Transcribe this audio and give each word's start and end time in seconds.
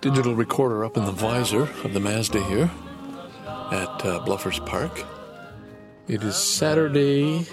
digital 0.00 0.34
recorder 0.34 0.84
up 0.84 0.96
in 0.96 1.04
the 1.04 1.12
visor 1.12 1.62
of 1.84 1.92
the 1.92 2.00
Mazda 2.00 2.42
here 2.44 2.70
at 3.70 4.04
uh, 4.04 4.24
Bluffers 4.24 4.64
Park. 4.64 5.04
It 6.08 6.22
is 6.22 6.36
Saturday, 6.36 7.46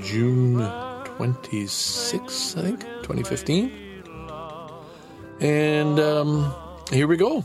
June 0.00 0.56
26th, 0.56 2.58
I 2.58 2.62
think, 2.62 2.80
2015. 2.80 3.70
And 5.40 6.00
um, 6.00 6.54
here 6.90 7.06
we 7.06 7.16
go. 7.16 7.44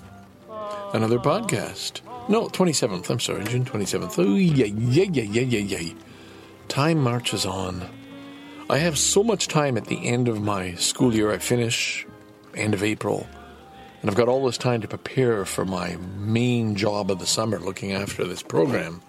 Another 0.93 1.19
podcast. 1.19 2.01
No, 2.29 2.47
27th. 2.47 3.09
I'm 3.09 3.19
sorry, 3.19 3.43
June 3.45 3.65
27th. 3.65 4.17
Oh, 4.17 4.35
yeah, 4.35 4.65
yeah, 4.65 5.03
yeah, 5.11 5.23
yeah, 5.23 5.41
yeah, 5.59 5.79
yeah. 5.79 5.93
Time 6.69 6.99
marches 6.99 7.45
on. 7.45 7.87
I 8.69 8.77
have 8.77 8.97
so 8.97 9.23
much 9.23 9.47
time 9.47 9.77
at 9.77 9.85
the 9.85 10.07
end 10.07 10.27
of 10.27 10.41
my 10.41 10.73
school 10.75 11.13
year. 11.13 11.31
I 11.31 11.37
finish 11.37 12.05
end 12.53 12.73
of 12.73 12.83
April. 12.83 13.27
And 14.01 14.09
I've 14.09 14.15
got 14.15 14.27
all 14.27 14.45
this 14.45 14.57
time 14.57 14.81
to 14.81 14.87
prepare 14.87 15.43
for 15.45 15.65
my 15.65 15.97
main 16.17 16.75
job 16.75 17.09
of 17.09 17.19
the 17.19 17.25
summer, 17.25 17.59
looking 17.59 17.93
after 17.93 18.25
this 18.25 18.43
program. 18.43 19.01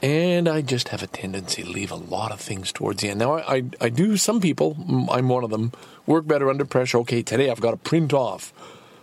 And 0.00 0.48
I 0.48 0.62
just 0.62 0.88
have 0.88 1.02
a 1.02 1.06
tendency 1.06 1.62
to 1.62 1.68
leave 1.68 1.92
a 1.92 1.96
lot 1.96 2.32
of 2.32 2.40
things 2.40 2.72
towards 2.72 3.02
the 3.02 3.10
end. 3.10 3.20
Now, 3.20 3.34
I, 3.34 3.56
I, 3.56 3.64
I 3.82 3.88
do, 3.88 4.16
some 4.16 4.40
people, 4.40 4.76
I'm 5.10 5.28
one 5.28 5.44
of 5.44 5.50
them, 5.50 5.72
work 6.06 6.26
better 6.26 6.50
under 6.50 6.64
pressure. 6.64 6.98
Okay, 6.98 7.22
today 7.22 7.50
I've 7.50 7.60
got 7.60 7.70
to 7.70 7.76
print 7.76 8.12
off 8.12 8.52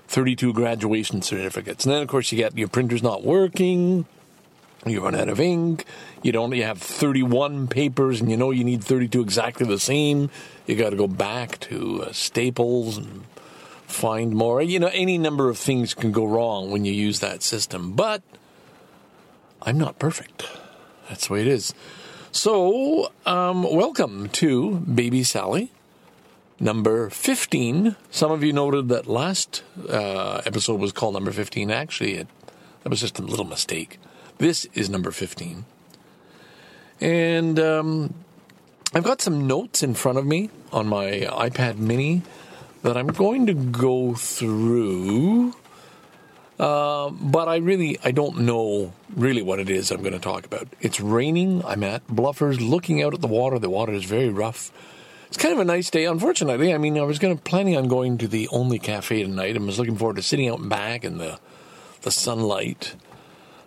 32 0.07 0.53
graduation 0.53 1.21
certificates. 1.21 1.85
And 1.85 1.93
then, 1.93 2.01
of 2.01 2.09
course, 2.09 2.31
you 2.31 2.37
get 2.37 2.57
your 2.57 2.67
printer's 2.67 3.03
not 3.03 3.23
working, 3.23 4.05
you 4.85 5.01
run 5.01 5.15
out 5.15 5.29
of 5.29 5.39
ink, 5.39 5.85
you 6.23 6.31
don't 6.31 6.51
you 6.53 6.63
have 6.63 6.81
31 6.81 7.67
papers 7.67 8.19
and 8.19 8.29
you 8.29 8.37
know 8.37 8.51
you 8.51 8.63
need 8.63 8.83
32 8.83 9.21
exactly 9.21 9.65
the 9.65 9.79
same 9.79 10.29
you 10.65 10.75
got 10.75 10.89
to 10.89 10.95
go 10.95 11.07
back 11.07 11.59
to 11.59 12.03
uh, 12.03 12.11
staples 12.11 12.97
and 12.97 13.23
find 13.89 14.33
more. 14.33 14.61
You 14.61 14.79
know 14.79 14.91
any 14.93 15.17
number 15.17 15.49
of 15.49 15.57
things 15.57 15.93
can 15.93 16.11
go 16.11 16.25
wrong 16.25 16.71
when 16.71 16.85
you 16.85 16.93
use 16.93 17.19
that 17.19 17.41
system 17.43 17.93
but 17.93 18.21
i'm 19.61 19.77
not 19.77 19.99
perfect. 19.99 20.45
That's 21.07 21.27
the 21.27 21.33
way 21.33 21.41
it 21.41 21.47
is. 21.47 21.73
So 22.31 23.11
um, 23.25 23.63
welcome 23.63 24.29
to 24.29 24.75
baby 24.75 25.23
sally 25.23 25.71
number 26.61 27.09
15 27.09 27.95
some 28.11 28.31
of 28.31 28.43
you 28.43 28.53
noted 28.53 28.89
that 28.89 29.07
last 29.07 29.63
uh, 29.89 30.41
episode 30.45 30.79
was 30.79 30.91
called 30.91 31.13
number 31.13 31.31
15 31.31 31.71
actually 31.71 32.15
it, 32.15 32.27
that 32.83 32.89
was 32.89 32.99
just 32.99 33.17
a 33.17 33.21
little 33.23 33.45
mistake. 33.45 33.97
This 34.37 34.65
is 34.73 34.89
number 34.89 35.11
15 35.11 35.65
and 37.01 37.59
um, 37.59 38.13
I've 38.93 39.03
got 39.03 39.21
some 39.21 39.47
notes 39.47 39.81
in 39.81 39.95
front 39.95 40.17
of 40.19 40.25
me 40.25 40.49
on 40.71 40.87
my 40.87 41.27
iPad 41.31 41.77
mini 41.77 42.21
that 42.83 42.97
I'm 42.97 43.07
going 43.07 43.47
to 43.47 43.53
go 43.53 44.13
through. 44.15 45.53
Uh, 46.59 47.09
but 47.09 47.47
I 47.47 47.57
really, 47.57 47.97
I 48.03 48.11
don't 48.11 48.39
know 48.39 48.93
really 49.15 49.41
what 49.41 49.59
it 49.59 49.69
is 49.69 49.91
I'm 49.91 50.01
going 50.01 50.13
to 50.13 50.19
talk 50.19 50.45
about. 50.45 50.67
It's 50.81 50.99
raining. 50.99 51.63
I'm 51.63 51.83
at 51.83 52.05
Bluffers 52.07 52.59
looking 52.59 53.01
out 53.01 53.13
at 53.13 53.21
the 53.21 53.27
water. 53.27 53.59
The 53.59 53.69
water 53.69 53.93
is 53.93 54.03
very 54.03 54.29
rough. 54.29 54.71
It's 55.27 55.37
kind 55.37 55.53
of 55.53 55.59
a 55.59 55.65
nice 55.65 55.89
day. 55.89 56.05
Unfortunately, 56.05 56.73
I 56.73 56.77
mean, 56.77 56.97
I 56.97 57.03
was 57.03 57.19
going 57.19 57.37
to 57.37 57.41
planning 57.41 57.77
on 57.77 57.87
going 57.87 58.17
to 58.17 58.27
the 58.27 58.47
only 58.49 58.79
cafe 58.79 59.23
tonight 59.23 59.55
and 59.55 59.65
was 59.65 59.77
looking 59.77 59.95
forward 59.95 60.17
to 60.17 60.23
sitting 60.23 60.49
out 60.49 60.67
back 60.67 61.05
in 61.05 61.17
the 61.17 61.39
the 62.01 62.11
sunlight. 62.11 62.95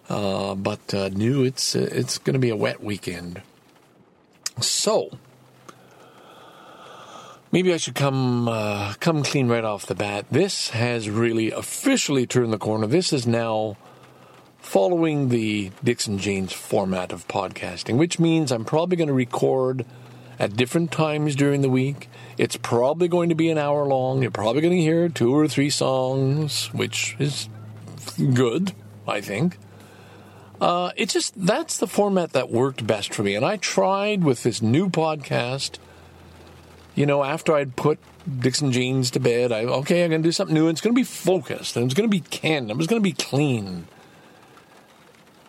Uh, 0.09 0.55
but 0.55 0.93
uh, 0.93 1.09
new, 1.11 1.45
it's 1.45 1.75
it's 1.75 2.19
going 2.19 2.35
to 2.35 2.41
be 2.41 2.51
a 2.51 2.57
wet 2.57 2.83
weekend. 2.83 3.41
So 4.61 5.17
maybe 7.53 7.73
I 7.73 7.77
should 7.77 7.95
come 7.95 8.49
uh, 8.49 8.95
come 8.99 9.23
clean 9.23 9.49
right 9.49 9.65
off 9.65 9.87
the 9.87 9.95
bat. 9.95 10.27
This 10.31 10.71
has 10.71 11.09
really 11.09 11.51
officially 11.53 12.27
turned 12.27 12.53
the 12.53 12.59
corner. 12.59 12.87
This 12.87 13.13
is 13.13 13.27
now 13.27 13.77
following 14.59 15.29
the 15.29 15.71
Dixon 15.85 16.19
Janes 16.19 16.53
format 16.53 17.13
of 17.13 17.29
podcasting, 17.29 17.99
which 17.99 18.19
means 18.19 18.51
I'm 18.51 18.65
probably 18.65 18.97
going 18.97 19.09
to 19.09 19.15
record 19.15 19.85
at 20.39 20.57
different 20.57 20.91
times 20.91 21.37
during 21.37 21.61
the 21.61 21.69
week. 21.69 22.09
It's 22.39 22.57
probably 22.57 23.07
going 23.07 23.29
to 23.29 23.35
be 23.35 23.51
an 23.51 23.59
hour 23.59 23.85
long. 23.85 24.23
You're 24.23 24.31
probably 24.31 24.63
going 24.63 24.75
to 24.77 24.81
hear 24.81 25.09
two 25.09 25.35
or 25.37 25.47
three 25.47 25.71
songs, 25.71 26.67
which 26.73 27.17
is 27.19 27.49
good, 28.35 28.73
I 29.07 29.21
think. 29.21 29.59
Uh, 30.61 30.93
it 30.97 31.09
just 31.09 31.35
that's 31.37 31.79
the 31.79 31.89
format 31.89 32.33
that 32.33 32.49
worked 32.49 32.87
best 32.87 33.13
for 33.13 33.25
me, 33.25 33.35
and 33.35 33.45
I 33.45 33.57
tried 33.57 34.23
with 34.23 34.45
this 34.45 34.63
new 34.63 34.89
podcast. 34.89 35.79
You 36.95 37.07
know, 37.07 37.25
after 37.25 37.55
I'd 37.55 37.77
put 37.77 37.99
Dixon 38.39 38.73
Jeans 38.73 39.11
to 39.13 39.21
bed, 39.21 39.51
I 39.53 39.65
okay, 39.65 40.05
I'm 40.05 40.11
gonna 40.11 40.23
do 40.23 40.33
something 40.33 40.55
new. 40.55 40.69
And 40.69 40.73
it's 40.73 40.81
gonna 40.81 40.95
be 40.95 41.05
focused, 41.05 41.77
and 41.77 41.85
it's 41.87 41.95
gonna 41.95 42.09
be 42.09 42.21
candid. 42.21 42.77
It's 42.77 42.87
gonna 42.87 43.01
be 43.01 43.13
clean. 43.13 43.87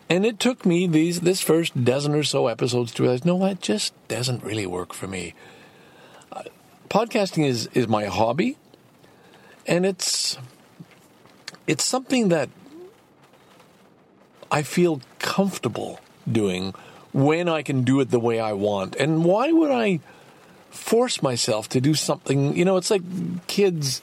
And 0.10 0.26
it 0.26 0.40
took 0.40 0.66
me 0.66 0.88
these 0.88 1.22
this 1.22 1.42
first 1.42 1.84
dozen 1.84 2.14
or 2.14 2.24
so 2.24 2.48
episodes 2.48 2.92
to 2.94 3.04
realize, 3.04 3.26
no, 3.26 3.40
that 3.40 3.62
just 3.62 3.94
doesn't 4.08 4.44
really 4.44 4.66
work 4.66 4.94
for 4.94 5.08
me. 5.08 5.34
Uh, 6.32 6.44
podcasting 6.90 7.46
is 7.46 7.68
is 7.74 7.88
my 7.88 8.06
hobby, 8.06 8.58
and 9.68 9.86
it's 9.86 10.38
it's 11.68 11.84
something 11.84 12.30
that 12.30 12.50
I 14.52 14.62
feel 14.62 15.02
comfortable 15.20 16.00
doing 16.32 16.74
when 17.12 17.50
I 17.50 17.64
can 17.64 17.84
do 17.84 18.00
it 18.00 18.12
the 18.12 18.20
way 18.20 18.40
I 18.40 18.54
want. 18.54 18.96
And 18.96 19.26
why 19.26 19.52
would 19.52 19.72
I 19.72 20.00
force 20.74 21.22
myself 21.22 21.70
to 21.70 21.82
do 21.82 21.94
something? 21.94 22.58
You 22.58 22.66
know, 22.66 22.78
it's 22.78 22.92
like 22.92 23.04
kids 23.48 24.02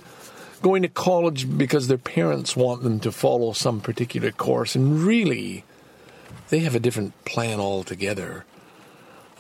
going 0.62 0.82
to 0.82 0.88
college 0.88 1.46
because 1.58 1.88
their 1.88 1.98
parents 1.98 2.56
want 2.56 2.82
them 2.82 3.00
to 3.00 3.12
follow 3.12 3.52
some 3.52 3.80
particular 3.80 4.30
course, 4.30 4.76
and 4.76 5.00
really, 5.00 5.64
they 6.48 6.60
have 6.60 6.74
a 6.74 6.80
different 6.80 7.24
plan 7.24 7.60
altogether. 7.60 8.44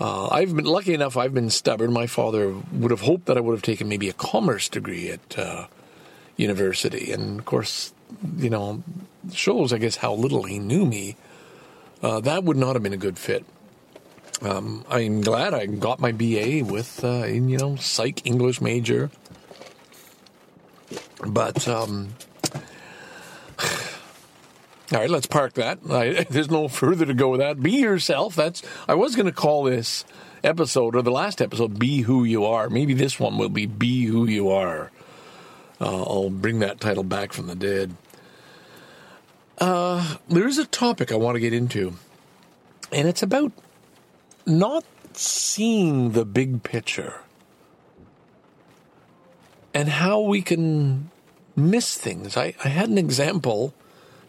Uh, 0.00 0.28
I've 0.28 0.56
been 0.56 0.64
lucky 0.64 0.94
enough. 0.94 1.16
I've 1.16 1.34
been 1.34 1.50
stubborn. 1.50 1.92
My 1.92 2.06
father 2.06 2.54
would 2.72 2.90
have 2.90 3.02
hoped 3.02 3.26
that 3.26 3.36
I 3.36 3.40
would 3.40 3.52
have 3.52 3.62
taken 3.62 3.88
maybe 3.88 4.08
a 4.08 4.14
commerce 4.14 4.68
degree 4.68 5.10
at 5.10 5.38
uh, 5.38 5.66
university, 6.36 7.12
and 7.12 7.38
of 7.38 7.44
course, 7.44 7.92
you 8.36 8.48
know, 8.48 8.82
shows, 9.32 9.72
I 9.72 9.78
guess, 9.78 9.96
how 9.96 10.14
little 10.14 10.44
he 10.44 10.58
knew 10.58 10.86
me. 10.86 11.16
Uh, 12.02 12.20
that 12.20 12.44
would 12.44 12.56
not 12.56 12.74
have 12.76 12.82
been 12.82 12.94
a 12.94 12.98
good 12.98 13.18
fit. 13.18 13.44
Um, 14.42 14.84
I'm 14.88 15.20
glad 15.20 15.52
I 15.52 15.66
got 15.66 16.00
my 16.00 16.12
BA 16.12 16.64
with, 16.64 17.04
uh, 17.04 17.24
you 17.24 17.58
know, 17.58 17.76
psych 17.76 18.26
English 18.26 18.60
major. 18.60 19.10
But, 21.26 21.68
um, 21.68 22.14
all 23.62 23.68
right, 24.92 25.10
let's 25.10 25.26
park 25.26 25.54
that. 25.54 25.80
I, 25.90 26.24
there's 26.30 26.50
no 26.50 26.68
further 26.68 27.04
to 27.04 27.14
go 27.14 27.28
with 27.28 27.40
that. 27.40 27.62
Be 27.62 27.72
yourself. 27.72 28.34
That's, 28.34 28.62
I 28.88 28.94
was 28.94 29.14
going 29.14 29.26
to 29.26 29.32
call 29.32 29.64
this 29.64 30.06
episode 30.42 30.96
or 30.96 31.02
the 31.02 31.10
last 31.10 31.42
episode, 31.42 31.78
Be 31.78 32.00
Who 32.02 32.24
You 32.24 32.46
Are. 32.46 32.70
Maybe 32.70 32.94
this 32.94 33.20
one 33.20 33.36
will 33.36 33.50
be 33.50 33.66
Be 33.66 34.06
Who 34.06 34.26
You 34.26 34.50
Are. 34.50 34.90
Uh, 35.80 36.02
I'll 36.02 36.30
bring 36.30 36.60
that 36.60 36.80
title 36.80 37.04
back 37.04 37.32
from 37.34 37.46
the 37.46 37.54
dead. 37.54 37.94
Uh, 39.58 40.16
there 40.28 40.48
is 40.48 40.56
a 40.56 40.64
topic 40.64 41.12
I 41.12 41.16
want 41.16 41.36
to 41.36 41.40
get 41.40 41.52
into, 41.52 41.94
and 42.90 43.06
it's 43.06 43.22
about 43.22 43.52
not 44.46 44.84
seeing 45.12 46.12
the 46.12 46.24
big 46.24 46.62
picture 46.62 47.20
and 49.74 49.88
how 49.88 50.20
we 50.20 50.42
can 50.42 51.10
miss 51.56 51.96
things. 51.96 52.36
I, 52.36 52.54
I 52.64 52.68
had 52.68 52.88
an 52.88 52.98
example. 52.98 53.74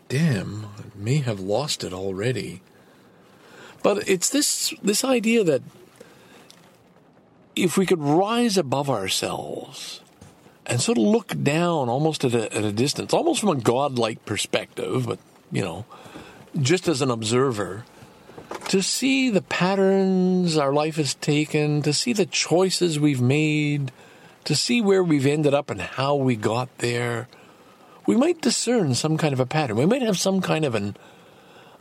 Damn, 0.09 0.65
I 0.65 0.83
may 0.95 1.17
have 1.17 1.39
lost 1.39 1.83
it 1.83 1.93
already. 1.93 2.61
But 3.83 4.07
it's 4.07 4.29
this 4.29 4.73
this 4.83 5.03
idea 5.03 5.43
that 5.43 5.63
if 7.55 7.77
we 7.77 7.85
could 7.85 8.01
rise 8.01 8.57
above 8.57 8.89
ourselves 8.89 10.01
and 10.65 10.79
sort 10.79 10.97
of 10.97 11.03
look 11.03 11.35
down 11.43 11.89
almost 11.89 12.23
at 12.23 12.33
a, 12.33 12.53
at 12.55 12.63
a 12.63 12.71
distance, 12.71 13.13
almost 13.13 13.41
from 13.41 13.49
a 13.49 13.55
godlike 13.55 14.25
perspective, 14.25 15.05
but, 15.07 15.19
you 15.51 15.61
know, 15.61 15.85
just 16.59 16.87
as 16.87 17.01
an 17.01 17.11
observer, 17.11 17.85
to 18.69 18.81
see 18.81 19.29
the 19.29 19.41
patterns 19.41 20.57
our 20.57 20.73
life 20.73 20.95
has 20.95 21.15
taken, 21.15 21.81
to 21.81 21.93
see 21.93 22.13
the 22.13 22.25
choices 22.25 22.99
we've 22.99 23.21
made, 23.21 23.91
to 24.45 24.55
see 24.55 24.81
where 24.81 25.03
we've 25.03 25.25
ended 25.25 25.53
up 25.53 25.69
and 25.69 25.81
how 25.81 26.15
we 26.15 26.35
got 26.35 26.75
there, 26.77 27.27
we 28.05 28.15
might 28.15 28.41
discern 28.41 28.95
some 28.95 29.17
kind 29.17 29.33
of 29.33 29.39
a 29.39 29.45
pattern. 29.45 29.77
We 29.77 29.85
might 29.85 30.01
have 30.01 30.17
some 30.17 30.41
kind 30.41 30.65
of 30.65 30.75
an, 30.75 30.95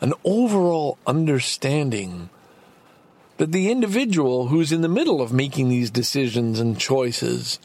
an 0.00 0.12
overall 0.24 0.98
understanding 1.06 2.28
that 3.38 3.52
the 3.52 3.70
individual 3.70 4.48
who's 4.48 4.72
in 4.72 4.82
the 4.82 4.88
middle 4.88 5.22
of 5.22 5.32
making 5.32 5.68
these 5.68 5.90
decisions 5.90 6.60
and 6.60 6.78
choices 6.78 7.58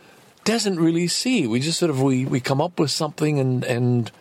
doesn't 0.45 0.79
really 0.79 1.07
see. 1.07 1.47
We 1.47 1.59
just 1.59 1.79
sort 1.79 1.89
of 1.89 2.01
we, 2.01 2.25
we 2.25 2.39
come 2.39 2.61
up 2.61 2.79
with 2.79 2.91
something 2.91 3.39
and 3.39 3.63
and 3.65 4.11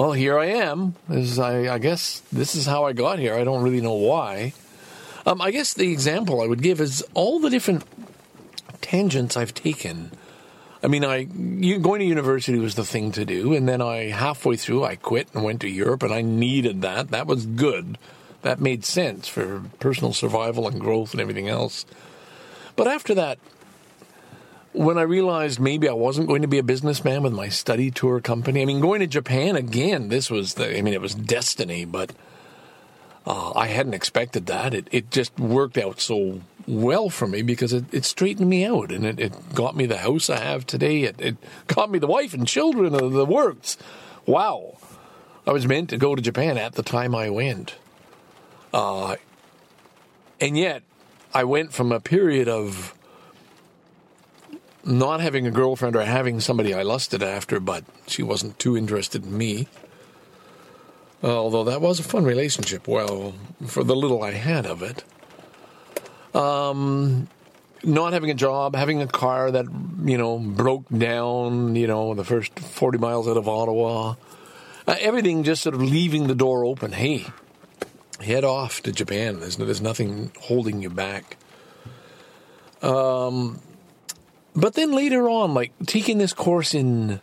well, 0.00 0.12
here 0.12 0.38
I 0.38 0.46
am. 0.46 0.94
As 1.10 1.38
I, 1.38 1.74
I 1.74 1.78
guess 1.78 2.22
this 2.32 2.54
is 2.54 2.64
how 2.64 2.84
I 2.84 2.94
got 2.94 3.18
here. 3.18 3.34
I 3.34 3.44
don't 3.44 3.62
really 3.62 3.82
know 3.82 3.92
why. 3.92 4.54
Um, 5.26 5.42
I 5.42 5.50
guess 5.50 5.74
the 5.74 5.92
example 5.92 6.40
I 6.40 6.46
would 6.46 6.62
give 6.62 6.80
is 6.80 7.04
all 7.12 7.38
the 7.38 7.50
different 7.50 7.84
tangents 8.80 9.36
I've 9.36 9.52
taken. 9.52 10.10
I 10.82 10.86
mean, 10.86 11.04
I 11.04 11.24
going 11.24 12.00
to 12.00 12.06
university 12.06 12.58
was 12.58 12.76
the 12.76 12.84
thing 12.86 13.12
to 13.12 13.26
do, 13.26 13.52
and 13.52 13.68
then 13.68 13.82
I 13.82 14.08
halfway 14.08 14.56
through 14.56 14.84
I 14.84 14.96
quit 14.96 15.28
and 15.34 15.44
went 15.44 15.60
to 15.60 15.68
Europe, 15.68 16.02
and 16.02 16.14
I 16.14 16.22
needed 16.22 16.80
that. 16.80 17.08
That 17.08 17.26
was 17.26 17.44
good. 17.44 17.98
That 18.40 18.58
made 18.58 18.86
sense 18.86 19.28
for 19.28 19.64
personal 19.80 20.14
survival 20.14 20.66
and 20.66 20.80
growth 20.80 21.12
and 21.12 21.20
everything 21.20 21.50
else. 21.50 21.84
But 22.74 22.88
after 22.88 23.14
that, 23.16 23.38
when 24.72 24.98
I 24.98 25.02
realized 25.02 25.58
maybe 25.58 25.88
I 25.88 25.92
wasn't 25.92 26.28
going 26.28 26.42
to 26.42 26.48
be 26.48 26.58
a 26.58 26.62
businessman 26.62 27.22
with 27.22 27.32
my 27.32 27.48
study 27.48 27.90
tour 27.90 28.20
company, 28.20 28.62
I 28.62 28.64
mean, 28.64 28.80
going 28.80 29.00
to 29.00 29.06
Japan 29.06 29.56
again, 29.56 30.08
this 30.08 30.30
was 30.30 30.54
the, 30.54 30.76
I 30.76 30.82
mean, 30.82 30.94
it 30.94 31.00
was 31.00 31.14
destiny, 31.14 31.84
but 31.84 32.12
uh, 33.26 33.52
I 33.52 33.66
hadn't 33.66 33.94
expected 33.94 34.46
that. 34.46 34.72
It, 34.72 34.88
it 34.92 35.10
just 35.10 35.38
worked 35.38 35.76
out 35.76 36.00
so 36.00 36.40
well 36.68 37.10
for 37.10 37.26
me 37.26 37.42
because 37.42 37.72
it, 37.72 37.92
it 37.92 38.04
straightened 38.04 38.48
me 38.48 38.64
out 38.64 38.92
and 38.92 39.04
it, 39.04 39.18
it 39.18 39.54
got 39.54 39.74
me 39.74 39.86
the 39.86 39.98
house 39.98 40.30
I 40.30 40.38
have 40.38 40.66
today. 40.66 41.02
It, 41.02 41.20
it 41.20 41.36
got 41.66 41.90
me 41.90 41.98
the 41.98 42.06
wife 42.06 42.32
and 42.32 42.46
children 42.46 42.94
of 42.94 43.12
the 43.12 43.26
works. 43.26 43.76
Wow. 44.24 44.78
I 45.46 45.52
was 45.52 45.66
meant 45.66 45.90
to 45.90 45.96
go 45.96 46.14
to 46.14 46.22
Japan 46.22 46.58
at 46.58 46.74
the 46.74 46.82
time 46.84 47.14
I 47.14 47.28
went. 47.28 47.74
Uh, 48.72 49.16
and 50.40 50.56
yet, 50.56 50.84
I 51.34 51.42
went 51.44 51.72
from 51.72 51.90
a 51.90 51.98
period 51.98 52.48
of 52.48 52.94
not 54.84 55.20
having 55.20 55.46
a 55.46 55.50
girlfriend 55.50 55.96
or 55.96 56.04
having 56.04 56.40
somebody 56.40 56.74
I 56.74 56.82
lusted 56.82 57.22
after, 57.22 57.60
but 57.60 57.84
she 58.06 58.22
wasn't 58.22 58.58
too 58.58 58.76
interested 58.76 59.24
in 59.24 59.36
me. 59.36 59.68
Although 61.22 61.64
that 61.64 61.80
was 61.80 62.00
a 62.00 62.02
fun 62.02 62.24
relationship, 62.24 62.88
well, 62.88 63.34
for 63.66 63.84
the 63.84 63.94
little 63.94 64.22
I 64.22 64.32
had 64.32 64.64
of 64.64 64.82
it. 64.82 65.04
Um, 66.34 67.28
not 67.82 68.12
having 68.12 68.30
a 68.30 68.34
job, 68.34 68.74
having 68.74 69.02
a 69.02 69.06
car 69.06 69.50
that, 69.50 69.66
you 70.04 70.16
know, 70.16 70.38
broke 70.38 70.88
down, 70.88 71.76
you 71.76 71.86
know, 71.86 72.14
the 72.14 72.24
first 72.24 72.58
40 72.58 72.98
miles 72.98 73.28
out 73.28 73.36
of 73.36 73.48
Ottawa. 73.48 74.14
Uh, 74.86 74.96
everything 74.98 75.42
just 75.44 75.62
sort 75.62 75.74
of 75.74 75.82
leaving 75.82 76.26
the 76.26 76.34
door 76.34 76.64
open. 76.64 76.92
Hey, 76.92 77.26
head 78.20 78.44
off 78.44 78.82
to 78.82 78.92
Japan. 78.92 79.40
There's, 79.40 79.56
there's 79.56 79.80
nothing 79.82 80.32
holding 80.40 80.80
you 80.80 80.90
back. 80.90 81.36
Um, 82.82 83.60
but 84.54 84.74
then 84.74 84.92
later 84.92 85.28
on, 85.28 85.54
like 85.54 85.72
taking 85.86 86.18
this 86.18 86.32
course 86.32 86.74
in 86.74 87.20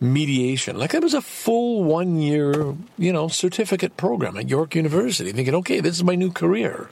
mediation, 0.00 0.78
like 0.78 0.94
it 0.94 1.02
was 1.02 1.14
a 1.14 1.20
full 1.20 1.84
one 1.84 2.18
year, 2.18 2.74
you 2.98 3.12
know, 3.12 3.28
certificate 3.28 3.96
program 3.96 4.36
at 4.36 4.48
York 4.48 4.74
University, 4.74 5.32
thinking, 5.32 5.54
okay, 5.54 5.80
this 5.80 5.96
is 5.96 6.04
my 6.04 6.14
new 6.14 6.30
career. 6.30 6.88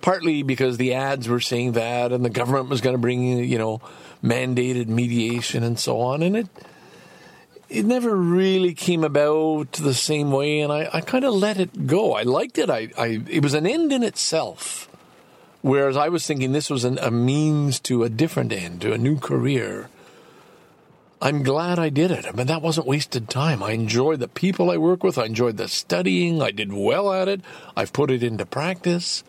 Partly 0.00 0.42
because 0.42 0.78
the 0.78 0.94
ads 0.94 1.28
were 1.28 1.40
saying 1.40 1.72
that, 1.72 2.10
and 2.10 2.24
the 2.24 2.30
government 2.30 2.70
was 2.70 2.80
going 2.80 2.94
to 2.94 3.00
bring, 3.00 3.22
you 3.22 3.58
know, 3.58 3.82
mandated 4.24 4.86
mediation 4.86 5.62
and 5.62 5.78
so 5.78 6.00
on, 6.00 6.22
and 6.22 6.36
it 6.36 6.48
it 7.70 7.84
never 7.84 8.16
really 8.16 8.74
came 8.74 9.04
about 9.04 9.72
the 9.72 9.94
same 9.94 10.32
way, 10.32 10.60
and 10.60 10.72
I, 10.72 10.88
I 10.92 11.00
kind 11.00 11.24
of 11.24 11.34
let 11.34 11.60
it 11.60 11.86
go. 11.86 12.14
I 12.14 12.22
liked 12.22 12.58
it. 12.58 12.68
I, 12.68 12.90
I 12.98 13.22
it 13.28 13.42
was 13.42 13.54
an 13.54 13.66
end 13.66 13.92
in 13.92 14.02
itself. 14.02 14.89
Whereas 15.62 15.96
I 15.96 16.08
was 16.08 16.26
thinking 16.26 16.52
this 16.52 16.70
was 16.70 16.84
an, 16.84 16.98
a 16.98 17.10
means 17.10 17.80
to 17.80 18.02
a 18.02 18.08
different 18.08 18.52
end, 18.52 18.80
to 18.82 18.92
a 18.92 18.98
new 18.98 19.18
career. 19.18 19.88
I'm 21.22 21.42
glad 21.42 21.78
I 21.78 21.90
did 21.90 22.10
it. 22.10 22.24
I 22.26 22.32
mean, 22.32 22.46
that 22.46 22.62
wasn't 22.62 22.86
wasted 22.86 23.28
time. 23.28 23.62
I 23.62 23.72
enjoyed 23.72 24.20
the 24.20 24.28
people 24.28 24.70
I 24.70 24.78
work 24.78 25.04
with. 25.04 25.18
I 25.18 25.26
enjoyed 25.26 25.58
the 25.58 25.68
studying. 25.68 26.40
I 26.40 26.50
did 26.50 26.72
well 26.72 27.12
at 27.12 27.28
it. 27.28 27.42
I've 27.76 27.92
put 27.92 28.10
it 28.10 28.22
into 28.22 28.46
practice. 28.46 29.22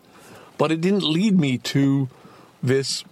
But 0.56 0.72
it 0.72 0.80
didn't 0.80 1.02
lead 1.02 1.38
me 1.38 1.58
to 1.58 2.08
this 2.62 3.04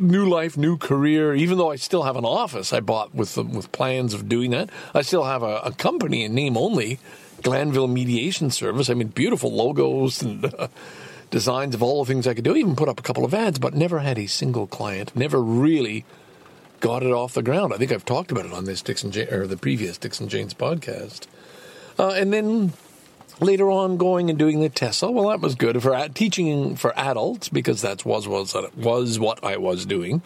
new 0.00 0.28
life, 0.28 0.56
new 0.56 0.76
career. 0.76 1.34
Even 1.34 1.56
though 1.56 1.70
I 1.70 1.76
still 1.76 2.02
have 2.02 2.16
an 2.16 2.24
office 2.24 2.72
I 2.72 2.80
bought 2.80 3.14
with 3.14 3.36
with 3.36 3.70
plans 3.70 4.12
of 4.12 4.28
doing 4.28 4.50
that, 4.50 4.70
I 4.92 5.02
still 5.02 5.24
have 5.24 5.44
a, 5.44 5.58
a 5.58 5.72
company 5.72 6.24
in 6.24 6.34
name 6.34 6.56
only, 6.56 6.98
Glanville 7.42 7.86
Mediation 7.86 8.50
Service. 8.50 8.90
I 8.90 8.94
mean, 8.94 9.08
beautiful 9.08 9.52
logos 9.52 10.22
and 10.22 10.44
uh, 10.46 10.68
designs 11.36 11.74
of 11.74 11.82
all 11.82 12.02
the 12.02 12.08
things 12.08 12.26
I 12.26 12.32
could 12.32 12.44
do. 12.44 12.56
Even 12.56 12.74
put 12.74 12.88
up 12.88 12.98
a 12.98 13.02
couple 13.02 13.22
of 13.22 13.34
ads, 13.34 13.58
but 13.58 13.74
never 13.74 13.98
had 13.98 14.18
a 14.18 14.26
single 14.26 14.66
client. 14.66 15.14
Never 15.14 15.42
really 15.42 16.06
got 16.80 17.02
it 17.02 17.12
off 17.12 17.34
the 17.34 17.42
ground. 17.42 17.74
I 17.74 17.76
think 17.76 17.92
I've 17.92 18.06
talked 18.06 18.32
about 18.32 18.46
it 18.46 18.54
on 18.54 18.64
this 18.64 18.80
Dixon 18.80 19.12
or 19.30 19.46
the 19.46 19.58
previous 19.58 19.98
Dixon 19.98 20.30
Janes 20.30 20.54
podcast. 20.54 21.26
Uh, 21.98 22.14
and 22.16 22.32
then 22.32 22.72
later 23.38 23.70
on 23.70 23.98
going 23.98 24.30
and 24.30 24.38
doing 24.38 24.62
the 24.62 24.70
TESOL. 24.70 25.12
Well, 25.12 25.28
that 25.28 25.40
was 25.40 25.56
good 25.56 25.82
for 25.82 25.94
ad- 25.94 26.14
teaching 26.14 26.74
for 26.74 26.98
adults 26.98 27.50
because 27.50 27.82
that 27.82 28.06
was 28.06 28.26
was 28.26 28.56
was 28.74 29.18
what 29.18 29.44
I 29.44 29.58
was 29.58 29.84
doing. 29.84 30.22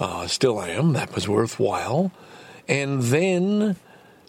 Uh, 0.00 0.26
still 0.28 0.58
I 0.58 0.70
am. 0.70 0.94
That 0.94 1.14
was 1.14 1.28
worthwhile. 1.28 2.10
And 2.66 3.02
then 3.02 3.76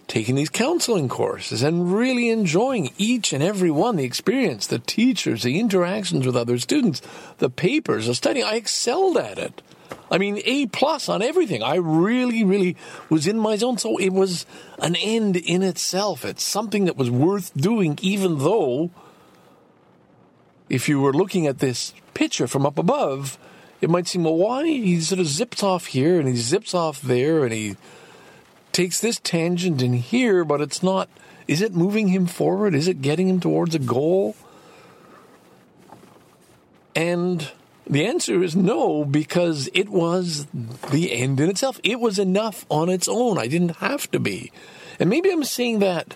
taking 0.07 0.35
these 0.35 0.49
counseling 0.49 1.09
courses 1.09 1.61
and 1.61 1.93
really 1.93 2.29
enjoying 2.29 2.91
each 2.97 3.33
and 3.33 3.43
every 3.43 3.69
one, 3.69 3.97
the 3.97 4.05
experience, 4.05 4.67
the 4.67 4.79
teachers, 4.79 5.43
the 5.43 5.59
interactions 5.59 6.25
with 6.25 6.35
other 6.35 6.57
students, 6.57 7.01
the 7.39 7.49
papers, 7.49 8.07
the 8.07 8.15
study. 8.15 8.41
I 8.41 8.55
excelled 8.55 9.17
at 9.17 9.37
it. 9.37 9.61
I 10.09 10.17
mean, 10.17 10.41
A 10.45 10.67
plus 10.67 11.09
on 11.09 11.21
everything. 11.21 11.61
I 11.61 11.75
really, 11.75 12.43
really 12.43 12.77
was 13.09 13.27
in 13.27 13.37
my 13.37 13.57
zone. 13.57 13.77
So 13.77 13.97
it 13.97 14.13
was 14.13 14.45
an 14.79 14.95
end 14.95 15.35
in 15.35 15.63
itself. 15.63 16.23
It's 16.23 16.43
something 16.43 16.85
that 16.85 16.95
was 16.95 17.11
worth 17.11 17.53
doing, 17.55 17.99
even 18.01 18.39
though 18.39 18.91
if 20.69 20.87
you 20.87 21.01
were 21.01 21.13
looking 21.13 21.47
at 21.47 21.59
this 21.59 21.93
picture 22.13 22.47
from 22.47 22.65
up 22.65 22.77
above, 22.77 23.37
it 23.81 23.89
might 23.89 24.07
seem, 24.07 24.23
well, 24.23 24.37
why? 24.37 24.65
He 24.65 25.01
sort 25.01 25.19
of 25.19 25.27
zips 25.27 25.61
off 25.61 25.87
here 25.87 26.19
and 26.19 26.27
he 26.27 26.35
zips 26.35 26.73
off 26.73 27.01
there 27.01 27.43
and 27.43 27.53
he 27.53 27.75
takes 28.71 28.99
this 28.99 29.19
tangent 29.19 29.81
in 29.81 29.93
here, 29.93 30.43
but 30.43 30.61
it's 30.61 30.83
not. 30.83 31.09
Is 31.47 31.61
it 31.61 31.73
moving 31.73 32.09
him 32.09 32.25
forward? 32.27 32.75
Is 32.75 32.87
it 32.87 33.01
getting 33.01 33.29
him 33.29 33.39
towards 33.39 33.73
a 33.73 33.79
goal? 33.79 34.35
And 36.95 37.49
the 37.85 38.05
answer 38.05 38.43
is 38.43 38.55
no, 38.55 39.05
because 39.05 39.69
it 39.73 39.89
was 39.89 40.45
the 40.91 41.13
end 41.13 41.39
in 41.39 41.49
itself. 41.49 41.79
It 41.83 41.99
was 41.99 42.19
enough 42.19 42.65
on 42.69 42.89
its 42.89 43.07
own. 43.07 43.37
I 43.37 43.47
didn't 43.47 43.77
have 43.77 44.09
to 44.11 44.19
be. 44.19 44.51
And 44.99 45.09
maybe 45.09 45.31
I'm 45.31 45.43
saying 45.43 45.79
that 45.79 46.15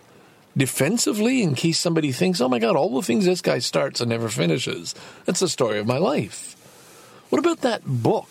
defensively 0.58 1.42
in 1.44 1.56
case 1.56 1.80
somebody 1.80 2.12
thinks, 2.12 2.42
oh 2.42 2.50
my 2.50 2.60
God, 2.60 2.76
all 2.76 2.94
the 2.94 3.02
things 3.02 3.26
this 3.26 3.42
guy 3.42 3.60
starts 3.60 4.02
and 4.02 4.10
never 4.10 4.28
finishes. 4.28 4.94
That's 5.26 5.40
the 5.40 5.48
story 5.48 5.80
of 5.80 5.88
my 5.88 5.98
life. 5.98 6.56
What 7.30 7.40
about 7.40 7.62
that 7.62 7.84
book? 7.86 8.28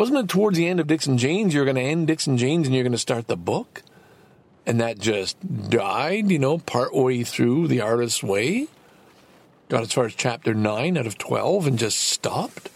Wasn't 0.00 0.18
it 0.18 0.28
towards 0.30 0.56
the 0.56 0.66
end 0.66 0.80
of 0.80 0.86
Dixon 0.86 1.18
Janes 1.18 1.52
you're 1.52 1.66
going 1.66 1.76
to 1.76 1.82
end 1.82 2.06
Dixon 2.06 2.38
Janes 2.38 2.66
and 2.66 2.74
you're 2.74 2.84
going 2.84 2.92
to 2.92 2.96
start 2.96 3.26
the 3.26 3.36
book? 3.36 3.82
And 4.64 4.80
that 4.80 4.98
just 4.98 5.36
died, 5.68 6.30
you 6.30 6.38
know, 6.38 6.56
part 6.56 6.94
way 6.94 7.22
through 7.22 7.68
The 7.68 7.82
Artist's 7.82 8.22
Way? 8.22 8.68
got 9.68 9.82
as 9.82 9.92
far 9.92 10.06
as 10.06 10.14
chapter 10.14 10.54
9 10.54 10.96
out 10.96 11.06
of 11.06 11.18
12 11.18 11.66
and 11.66 11.78
just 11.78 11.98
stopped. 11.98 12.70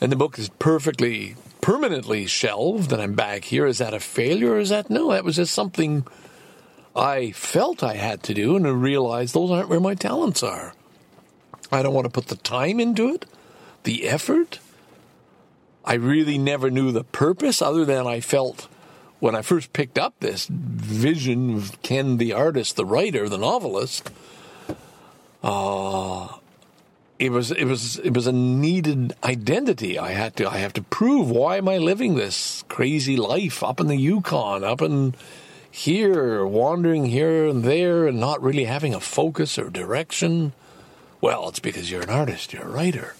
And 0.00 0.10
the 0.10 0.16
book 0.16 0.36
is 0.36 0.48
perfectly, 0.58 1.36
permanently 1.60 2.26
shelved, 2.26 2.92
and 2.92 3.00
I'm 3.00 3.14
back 3.14 3.44
here. 3.44 3.64
Is 3.64 3.78
that 3.78 3.94
a 3.94 4.00
failure 4.00 4.54
or 4.54 4.58
is 4.58 4.70
that 4.70 4.90
no? 4.90 5.12
That 5.12 5.22
was 5.22 5.36
just 5.36 5.54
something 5.54 6.08
I 6.96 7.30
felt 7.30 7.84
I 7.84 7.94
had 7.94 8.24
to 8.24 8.34
do 8.34 8.56
and 8.56 8.66
I 8.66 8.70
realized 8.70 9.32
those 9.32 9.52
aren't 9.52 9.68
where 9.68 9.78
my 9.78 9.94
talents 9.94 10.42
are. 10.42 10.74
I 11.70 11.84
don't 11.84 11.94
want 11.94 12.06
to 12.06 12.10
put 12.10 12.26
the 12.26 12.36
time 12.42 12.80
into 12.80 13.14
it, 13.14 13.26
the 13.84 14.08
effort. 14.08 14.58
I 15.84 15.94
really 15.94 16.38
never 16.38 16.70
knew 16.70 16.92
the 16.92 17.04
purpose 17.04 17.60
other 17.60 17.84
than 17.84 18.06
I 18.06 18.20
felt 18.20 18.68
when 19.20 19.34
I 19.34 19.42
first 19.42 19.72
picked 19.72 19.98
up 19.98 20.14
this 20.20 20.46
vision 20.46 21.56
of 21.56 21.82
Ken 21.82 22.16
the 22.16 22.32
artist, 22.32 22.76
the 22.76 22.86
writer, 22.86 23.28
the 23.28 23.38
novelist 23.38 24.10
uh, 25.44 26.28
it 27.18 27.30
was 27.30 27.50
it 27.50 27.66
was 27.66 27.98
it 27.98 28.14
was 28.14 28.26
a 28.26 28.32
needed 28.32 29.12
identity. 29.22 29.98
I 29.98 30.12
had 30.12 30.36
to 30.36 30.50
I 30.50 30.56
have 30.56 30.72
to 30.72 30.82
prove 30.82 31.30
why 31.30 31.58
am 31.58 31.68
I 31.68 31.76
living 31.76 32.14
this 32.14 32.64
crazy 32.68 33.18
life 33.18 33.62
up 33.62 33.78
in 33.78 33.86
the 33.86 33.96
Yukon, 33.96 34.64
up 34.64 34.80
in 34.80 35.14
here, 35.70 36.46
wandering 36.46 37.06
here 37.06 37.46
and 37.46 37.62
there, 37.62 38.06
and 38.06 38.18
not 38.18 38.42
really 38.42 38.64
having 38.64 38.94
a 38.94 39.00
focus 39.00 39.58
or 39.58 39.68
direction. 39.68 40.54
Well, 41.20 41.48
it's 41.50 41.60
because 41.60 41.90
you're 41.90 42.02
an 42.02 42.10
artist, 42.10 42.52
you're 42.54 42.62
a 42.62 42.68
writer. 42.68 43.14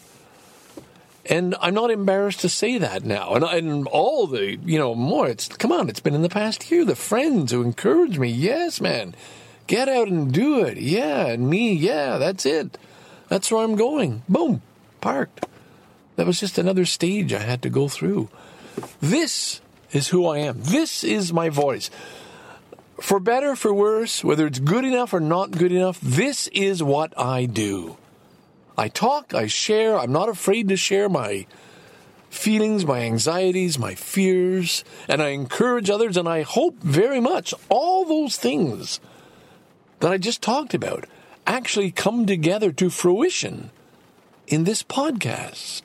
And 1.27 1.55
I'm 1.61 1.75
not 1.75 1.91
embarrassed 1.91 2.41
to 2.41 2.49
say 2.49 2.79
that 2.79 3.05
now. 3.05 3.35
And, 3.35 3.45
and 3.45 3.87
all 3.89 4.27
the, 4.27 4.57
you 4.57 4.79
know, 4.79 4.95
more, 4.95 5.27
it's, 5.27 5.49
come 5.49 5.73
on, 5.73 5.89
it's 5.89 6.01
been 6.01 6.15
in 6.15 6.23
the 6.23 6.29
past 6.29 6.71
year. 6.71 6.85
The 6.85 6.95
friends 6.95 7.51
who 7.53 7.63
encouraged 7.63 8.19
me, 8.19 8.29
yes, 8.29 8.81
man, 8.81 9.15
Get 9.67 9.89
out 9.89 10.09
and 10.09 10.33
do 10.33 10.65
it. 10.65 10.77
Yeah, 10.79 11.27
and 11.27 11.49
me, 11.49 11.73
yeah, 11.73 12.19
that's 12.19 12.45
it. 12.45 12.77
That's 13.29 13.51
where 13.51 13.65
I'm 13.65 13.77
going. 13.77 14.23
Boom, 14.29 14.63
parked. 15.01 15.47
That 16.17 16.27
was 16.27 16.39
just 16.39 16.59
another 16.59 16.85
stage 16.85 17.33
I 17.33 17.41
had 17.41 17.63
to 17.63 17.71
go 17.71 17.89
through. 17.89 18.29
This 19.01 19.61
is 19.93 20.09
who 20.09 20.27
I 20.27 20.39
am. 20.39 20.61
This 20.61 21.03
is 21.03 21.33
my 21.33 21.49
voice. 21.49 21.91
For 23.01 23.19
better, 23.19 23.57
for 23.57 23.73
worse, 23.73 24.23
whether 24.23 24.47
it's 24.47 24.59
good 24.59 24.85
enough 24.85 25.13
or 25.13 25.21
not 25.21 25.51
good 25.51 25.73
enough, 25.73 26.01
this 26.01 26.47
is 26.49 26.83
what 26.83 27.19
I 27.19 27.47
do. 27.47 27.97
I 28.77 28.89
talk, 28.89 29.35
I 29.35 29.47
share, 29.47 29.97
I'm 29.97 30.13
not 30.13 30.29
afraid 30.29 30.69
to 30.69 30.77
share 30.77 31.09
my 31.09 31.47
feelings, 32.29 32.85
my 32.85 33.01
anxieties, 33.01 33.79
my 33.79 33.95
fears, 33.95 34.85
and 35.09 35.23
I 35.23 35.29
encourage 35.29 35.89
others, 35.89 36.17
and 36.17 36.29
I 36.29 36.43
hope 36.43 36.77
very 36.83 37.21
much 37.21 37.55
all 37.69 38.05
those 38.05 38.37
things 38.37 39.01
that 40.01 40.11
I 40.11 40.19
just 40.19 40.43
talked 40.43 40.75
about 40.75 41.07
actually 41.47 41.93
come 41.93 42.27
together 42.27 42.73
to 42.73 42.91
fruition 42.91 43.71
in 44.47 44.65
this 44.65 44.83
podcast. 44.83 45.83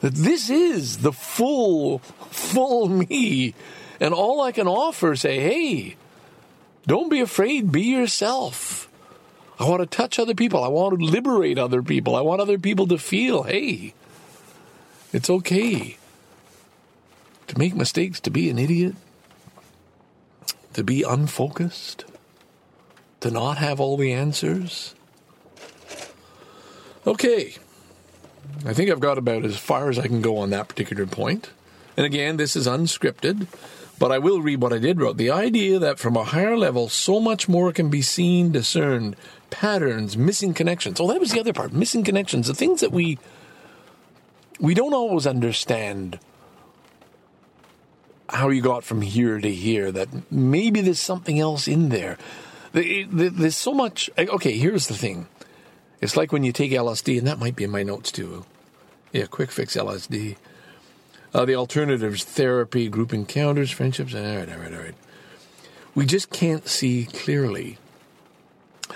That 0.00 0.14
this 0.14 0.48
is 0.48 0.98
the 0.98 1.12
full, 1.12 1.98
full 2.30 2.88
me, 2.88 3.54
and 4.00 4.14
all 4.14 4.40
I 4.40 4.52
can 4.52 4.68
offer 4.68 5.16
say, 5.16 5.40
hey, 5.40 5.96
don't 6.86 7.10
be 7.10 7.20
afraid, 7.20 7.72
be 7.72 7.82
yourself. 7.82 8.87
I 9.58 9.64
want 9.64 9.80
to 9.80 9.86
touch 9.86 10.18
other 10.18 10.34
people. 10.34 10.62
I 10.62 10.68
want 10.68 10.98
to 10.98 11.04
liberate 11.04 11.58
other 11.58 11.82
people. 11.82 12.14
I 12.14 12.20
want 12.20 12.40
other 12.40 12.58
people 12.58 12.86
to 12.88 12.98
feel, 12.98 13.42
hey, 13.42 13.94
it's 15.12 15.28
okay 15.28 15.96
to 17.48 17.58
make 17.58 17.74
mistakes, 17.74 18.20
to 18.20 18.30
be 18.30 18.50
an 18.50 18.58
idiot, 18.58 18.94
to 20.74 20.84
be 20.84 21.02
unfocused, 21.02 22.04
to 23.20 23.30
not 23.30 23.58
have 23.58 23.80
all 23.80 23.96
the 23.96 24.12
answers. 24.12 24.94
Okay, 27.06 27.54
I 28.64 28.74
think 28.74 28.90
I've 28.90 29.00
got 29.00 29.18
about 29.18 29.44
as 29.44 29.56
far 29.56 29.88
as 29.88 29.98
I 29.98 30.06
can 30.06 30.20
go 30.20 30.36
on 30.36 30.50
that 30.50 30.68
particular 30.68 31.06
point. 31.06 31.50
And 31.96 32.06
again, 32.06 32.36
this 32.36 32.54
is 32.54 32.68
unscripted, 32.68 33.48
but 33.98 34.12
I 34.12 34.18
will 34.18 34.40
read 34.40 34.60
what 34.60 34.72
I 34.72 34.78
did 34.78 35.00
wrote. 35.00 35.16
The 35.16 35.30
idea 35.30 35.78
that 35.78 35.98
from 35.98 36.16
a 36.16 36.24
higher 36.24 36.56
level, 36.56 36.88
so 36.88 37.20
much 37.20 37.48
more 37.48 37.72
can 37.72 37.90
be 37.90 38.02
seen, 38.02 38.52
discerned, 38.52 39.16
patterns, 39.50 40.16
missing 40.16 40.54
connections. 40.54 41.00
Oh, 41.00 41.08
that 41.08 41.20
was 41.20 41.32
the 41.32 41.40
other 41.40 41.52
part 41.52 41.72
missing 41.72 42.04
connections, 42.04 42.46
the 42.46 42.54
things 42.54 42.80
that 42.80 42.92
we 42.92 43.18
we 44.60 44.74
don't 44.74 44.94
always 44.94 45.26
understand 45.26 46.18
how 48.28 48.50
you 48.50 48.60
got 48.60 48.84
from 48.84 49.00
here 49.00 49.40
to 49.40 49.50
here, 49.50 49.90
that 49.90 50.08
maybe 50.30 50.80
there's 50.80 51.00
something 51.00 51.38
else 51.40 51.66
in 51.66 51.88
there. 51.88 52.18
There's 52.72 53.56
so 53.56 53.72
much. 53.72 54.10
Okay, 54.18 54.58
here's 54.58 54.88
the 54.88 54.94
thing. 54.94 55.28
It's 56.00 56.16
like 56.16 56.30
when 56.30 56.44
you 56.44 56.52
take 56.52 56.70
LSD, 56.70 57.18
and 57.18 57.26
that 57.26 57.38
might 57.38 57.56
be 57.56 57.64
in 57.64 57.70
my 57.70 57.82
notes 57.82 58.12
too. 58.12 58.44
Yeah, 59.12 59.26
quick 59.26 59.50
fix 59.50 59.76
LSD. 59.76 60.36
Uh, 61.34 61.44
the 61.44 61.54
alternatives, 61.54 62.24
therapy, 62.24 62.88
group 62.88 63.12
encounters, 63.12 63.70
friendships. 63.70 64.14
All 64.14 64.22
right, 64.22 64.48
all 64.50 64.58
right, 64.58 64.72
all 64.72 64.80
right. 64.80 64.94
We 65.94 66.06
just 66.06 66.30
can't 66.30 66.66
see 66.66 67.04
clearly. 67.04 67.76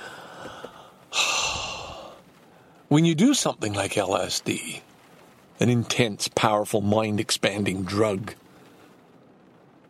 when 2.89 3.05
you 3.05 3.15
do 3.15 3.35
something 3.35 3.75
like 3.75 3.93
LSD, 3.93 4.81
an 5.61 5.69
intense, 5.69 6.29
powerful, 6.29 6.81
mind 6.81 7.21
expanding 7.21 7.83
drug, 7.83 8.35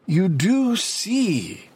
you 0.07 0.29
do 0.29 0.75
see 0.75 1.69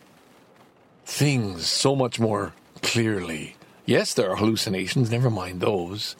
things 1.05 1.67
so 1.67 1.95
much 1.95 2.19
more 2.19 2.53
clearly. 2.83 3.57
Yes, 3.85 4.15
there 4.15 4.31
are 4.31 4.37
hallucinations, 4.37 5.11
never 5.11 5.31
mind 5.31 5.61
those. 5.61 6.17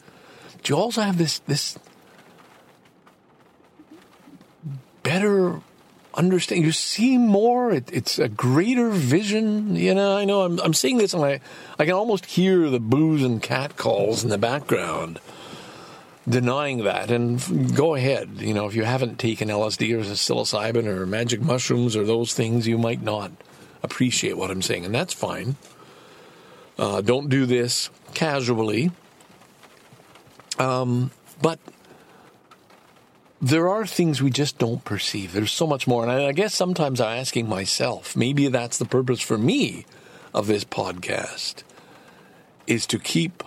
But 0.55 0.69
you 0.69 0.77
also 0.77 1.01
have 1.01 1.17
this 1.17 1.39
this 1.39 1.77
better 5.07 5.61
understand. 6.13 6.63
You 6.63 6.73
see 6.73 7.17
more. 7.17 7.71
It, 7.71 7.89
it's 7.93 8.19
a 8.19 8.27
greater 8.27 8.89
vision. 8.89 9.75
You 9.75 9.93
know, 9.93 10.17
I 10.17 10.25
know 10.25 10.41
I'm, 10.41 10.59
I'm 10.59 10.73
seeing 10.73 10.97
this 10.97 11.13
and 11.13 11.23
I, 11.23 11.39
I 11.79 11.85
can 11.85 11.93
almost 11.93 12.25
hear 12.25 12.69
the 12.69 12.79
booze 12.79 13.23
and 13.23 13.41
cat 13.41 13.77
calls 13.77 14.23
in 14.23 14.29
the 14.29 14.37
background 14.37 15.19
denying 16.27 16.83
that. 16.83 17.09
And 17.09 17.73
go 17.73 17.95
ahead. 17.95 18.41
You 18.41 18.53
know, 18.53 18.67
if 18.67 18.75
you 18.75 18.83
haven't 18.83 19.17
taken 19.17 19.47
LSD 19.47 19.93
or 19.93 20.03
psilocybin 20.03 20.85
or 20.85 21.05
magic 21.05 21.41
mushrooms 21.41 21.95
or 21.95 22.03
those 22.03 22.33
things, 22.33 22.67
you 22.67 22.77
might 22.77 23.01
not 23.01 23.31
appreciate 23.81 24.37
what 24.37 24.51
I'm 24.51 24.61
saying, 24.61 24.83
and 24.83 24.93
that's 24.93 25.13
fine. 25.13 25.55
Uh, 26.77 26.99
don't 26.99 27.29
do 27.29 27.45
this 27.45 27.89
casually. 28.13 28.91
Um, 30.59 31.11
but 31.41 31.59
there 33.41 33.69
are 33.69 33.85
things 33.85 34.21
we 34.21 34.31
just 34.31 34.57
don't 34.57 34.83
perceive. 34.83 35.33
There's 35.33 35.51
so 35.51 35.67
much 35.67 35.87
more. 35.87 36.03
And 36.03 36.11
I, 36.11 36.31
guess 36.31 36.53
sometimes 36.53 36.99
I'm 36.99 37.19
asking 37.19 37.47
myself, 37.47 38.15
maybe 38.15 38.47
that's 38.47 38.77
the 38.77 38.85
purpose 38.85 39.21
for 39.21 39.37
me 39.37 39.85
of 40.33 40.47
this 40.47 40.63
podcast, 40.63 41.63
is 42.65 42.87
to 42.87 42.99
keep 42.99 43.43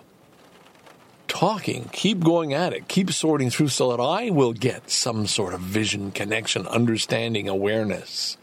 talking, 1.27 1.89
keep 1.93 2.21
going 2.21 2.55
at 2.55 2.73
it, 2.73 2.89
keep 2.89 3.13
sorting 3.13 3.51
through 3.51 3.69
so 3.69 3.91
that 3.91 4.03
I 4.03 4.31
will 4.31 4.53
get 4.53 4.91
some 4.91 5.27
sort 5.27 5.55
of 5.55 5.61
vision, 5.61 6.13
connection, 6.13 6.67
understanding, 6.69 7.49
awareness. 7.49 8.37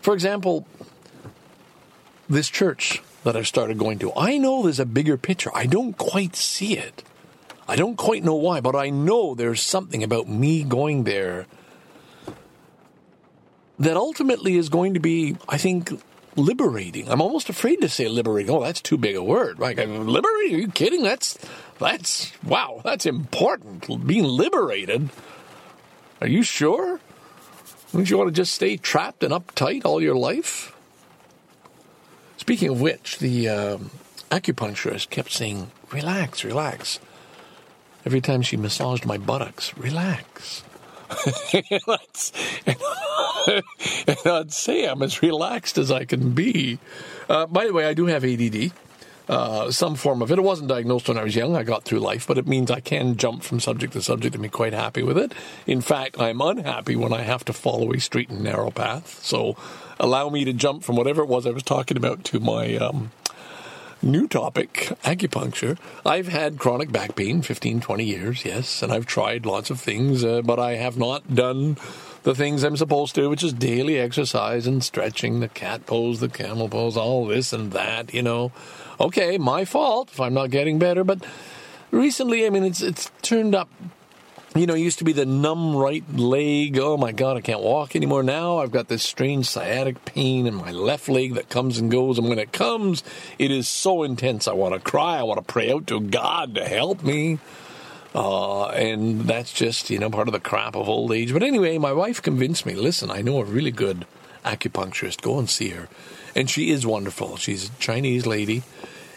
For 0.00 0.14
example, 0.14 0.66
this 2.28 2.48
church 2.48 3.02
that 3.24 3.36
I've 3.36 3.46
started 3.46 3.78
going 3.78 3.98
to, 4.00 4.12
I 4.16 4.38
know 4.38 4.62
there's 4.62 4.80
a 4.80 4.86
bigger 4.86 5.16
picture. 5.16 5.50
I 5.54 5.66
don't 5.66 5.96
quite 5.96 6.34
see 6.34 6.76
it. 6.76 7.04
I 7.70 7.76
don't 7.76 7.94
quite 7.94 8.24
know 8.24 8.34
why, 8.34 8.60
but 8.60 8.74
I 8.74 8.90
know 8.90 9.36
there's 9.36 9.62
something 9.62 10.02
about 10.02 10.26
me 10.28 10.64
going 10.64 11.04
there 11.04 11.46
that 13.78 13.96
ultimately 13.96 14.56
is 14.56 14.68
going 14.68 14.94
to 14.94 15.00
be, 15.00 15.36
I 15.48 15.56
think, 15.56 15.92
liberating. 16.34 17.08
I'm 17.08 17.20
almost 17.20 17.48
afraid 17.48 17.80
to 17.82 17.88
say 17.88 18.08
liberating. 18.08 18.52
Oh, 18.52 18.60
that's 18.60 18.80
too 18.80 18.98
big 18.98 19.14
a 19.14 19.22
word. 19.22 19.60
Like 19.60 19.76
liberating? 19.76 20.56
Are 20.56 20.58
you 20.58 20.68
kidding? 20.68 21.04
That's 21.04 21.38
that's 21.78 22.32
wow. 22.42 22.80
That's 22.82 23.06
important. 23.06 23.86
Being 24.04 24.24
liberated. 24.24 25.10
Are 26.20 26.26
you 26.26 26.42
sure? 26.42 26.98
Don't 27.92 28.10
you 28.10 28.18
want 28.18 28.30
to 28.30 28.34
just 28.34 28.52
stay 28.52 28.78
trapped 28.78 29.22
and 29.22 29.32
uptight 29.32 29.84
all 29.84 30.02
your 30.02 30.16
life? 30.16 30.74
Speaking 32.36 32.70
of 32.70 32.80
which, 32.80 33.18
the 33.18 33.48
um, 33.48 33.90
acupuncturist 34.32 35.08
kept 35.10 35.30
saying, 35.30 35.70
"Relax, 35.92 36.42
relax." 36.42 36.98
Every 38.04 38.20
time 38.20 38.42
she 38.42 38.56
massaged 38.56 39.04
my 39.04 39.18
buttocks, 39.18 39.76
relax. 39.76 40.62
and 42.66 44.16
I'd 44.24 44.52
say 44.52 44.86
I'm 44.86 45.02
as 45.02 45.22
relaxed 45.22 45.78
as 45.78 45.90
I 45.90 46.04
can 46.04 46.30
be. 46.32 46.78
Uh, 47.28 47.46
by 47.46 47.66
the 47.66 47.72
way, 47.72 47.86
I 47.86 47.94
do 47.94 48.06
have 48.06 48.24
ADD. 48.24 48.72
Uh, 49.28 49.70
some 49.70 49.94
form 49.94 50.22
of 50.22 50.32
it. 50.32 50.38
It 50.38 50.42
wasn't 50.42 50.68
diagnosed 50.68 51.06
when 51.06 51.16
I 51.16 51.22
was 51.22 51.36
young. 51.36 51.54
I 51.54 51.62
got 51.62 51.84
through 51.84 52.00
life, 52.00 52.26
but 52.26 52.36
it 52.36 52.48
means 52.48 52.68
I 52.68 52.80
can 52.80 53.16
jump 53.16 53.44
from 53.44 53.60
subject 53.60 53.92
to 53.92 54.02
subject 54.02 54.34
and 54.34 54.42
be 54.42 54.48
quite 54.48 54.72
happy 54.72 55.04
with 55.04 55.16
it. 55.16 55.32
In 55.68 55.80
fact, 55.80 56.20
I'm 56.20 56.40
unhappy 56.40 56.96
when 56.96 57.12
I 57.12 57.22
have 57.22 57.44
to 57.44 57.52
follow 57.52 57.92
a 57.92 58.00
straight 58.00 58.30
and 58.30 58.42
narrow 58.42 58.72
path. 58.72 59.22
So 59.22 59.56
allow 60.00 60.30
me 60.30 60.44
to 60.46 60.52
jump 60.52 60.82
from 60.82 60.96
whatever 60.96 61.22
it 61.22 61.28
was 61.28 61.46
I 61.46 61.50
was 61.50 61.62
talking 61.62 61.96
about 61.96 62.24
to 62.24 62.40
my 62.40 62.74
um, 62.76 63.12
new 64.02 64.26
topic 64.26 64.92
acupuncture. 65.04 65.78
I've 66.04 66.28
had 66.28 66.58
chronic 66.58 66.90
back 66.92 67.16
pain 67.16 67.42
15, 67.42 67.80
20 67.80 68.04
years, 68.04 68.44
yes, 68.44 68.82
and 68.82 68.92
I've 68.92 69.06
tried 69.06 69.46
lots 69.46 69.70
of 69.70 69.80
things, 69.80 70.24
uh, 70.24 70.42
but 70.42 70.58
I 70.58 70.76
have 70.76 70.96
not 70.96 71.34
done 71.34 71.76
the 72.22 72.34
things 72.34 72.62
I'm 72.62 72.76
supposed 72.76 73.14
to, 73.14 73.28
which 73.28 73.42
is 73.42 73.52
daily 73.52 73.98
exercise 73.98 74.66
and 74.66 74.84
stretching, 74.84 75.40
the 75.40 75.48
cat 75.48 75.86
pose, 75.86 76.20
the 76.20 76.28
camel 76.28 76.68
pose, 76.68 76.96
all 76.96 77.26
this 77.26 77.52
and 77.52 77.72
that, 77.72 78.12
you 78.12 78.22
know 78.22 78.52
okay, 79.00 79.38
my 79.38 79.64
fault 79.64 80.10
if 80.12 80.20
I'm 80.20 80.34
not 80.34 80.50
getting 80.50 80.78
better. 80.78 81.02
But 81.02 81.24
recently, 81.90 82.46
I 82.46 82.50
mean, 82.50 82.64
it's 82.64 82.82
it's 82.82 83.10
turned 83.22 83.54
up. 83.54 83.68
You 84.56 84.66
know, 84.66 84.74
used 84.74 84.98
to 84.98 85.04
be 85.04 85.12
the 85.12 85.26
numb 85.26 85.76
right 85.76 86.02
leg. 86.12 86.76
Oh 86.76 86.96
my 86.96 87.12
God, 87.12 87.36
I 87.36 87.40
can't 87.40 87.60
walk 87.60 87.94
anymore. 87.94 88.24
Now 88.24 88.58
I've 88.58 88.72
got 88.72 88.88
this 88.88 89.04
strange 89.04 89.46
sciatic 89.46 90.04
pain 90.04 90.48
in 90.48 90.54
my 90.54 90.72
left 90.72 91.08
leg 91.08 91.34
that 91.34 91.48
comes 91.48 91.78
and 91.78 91.88
goes. 91.88 92.18
And 92.18 92.28
when 92.28 92.40
it 92.40 92.52
comes, 92.52 93.04
it 93.38 93.52
is 93.52 93.68
so 93.68 94.02
intense. 94.02 94.48
I 94.48 94.52
want 94.52 94.74
to 94.74 94.80
cry. 94.80 95.18
I 95.18 95.22
want 95.22 95.38
to 95.38 95.52
pray 95.52 95.72
out 95.72 95.86
to 95.86 96.00
God 96.00 96.56
to 96.56 96.64
help 96.64 97.04
me. 97.04 97.38
Uh, 98.12 98.66
and 98.70 99.20
that's 99.20 99.52
just, 99.52 99.88
you 99.88 100.00
know, 100.00 100.10
part 100.10 100.26
of 100.26 100.32
the 100.32 100.40
crap 100.40 100.74
of 100.74 100.88
old 100.88 101.12
age. 101.12 101.32
But 101.32 101.44
anyway, 101.44 101.78
my 101.78 101.92
wife 101.92 102.20
convinced 102.20 102.66
me 102.66 102.74
listen, 102.74 103.08
I 103.08 103.22
know 103.22 103.38
a 103.38 103.44
really 103.44 103.70
good 103.70 104.04
acupuncturist. 104.44 105.22
Go 105.22 105.38
and 105.38 105.48
see 105.48 105.68
her. 105.68 105.88
And 106.34 106.50
she 106.50 106.70
is 106.70 106.84
wonderful. 106.84 107.36
She's 107.36 107.68
a 107.68 107.72
Chinese 107.78 108.26
lady 108.26 108.64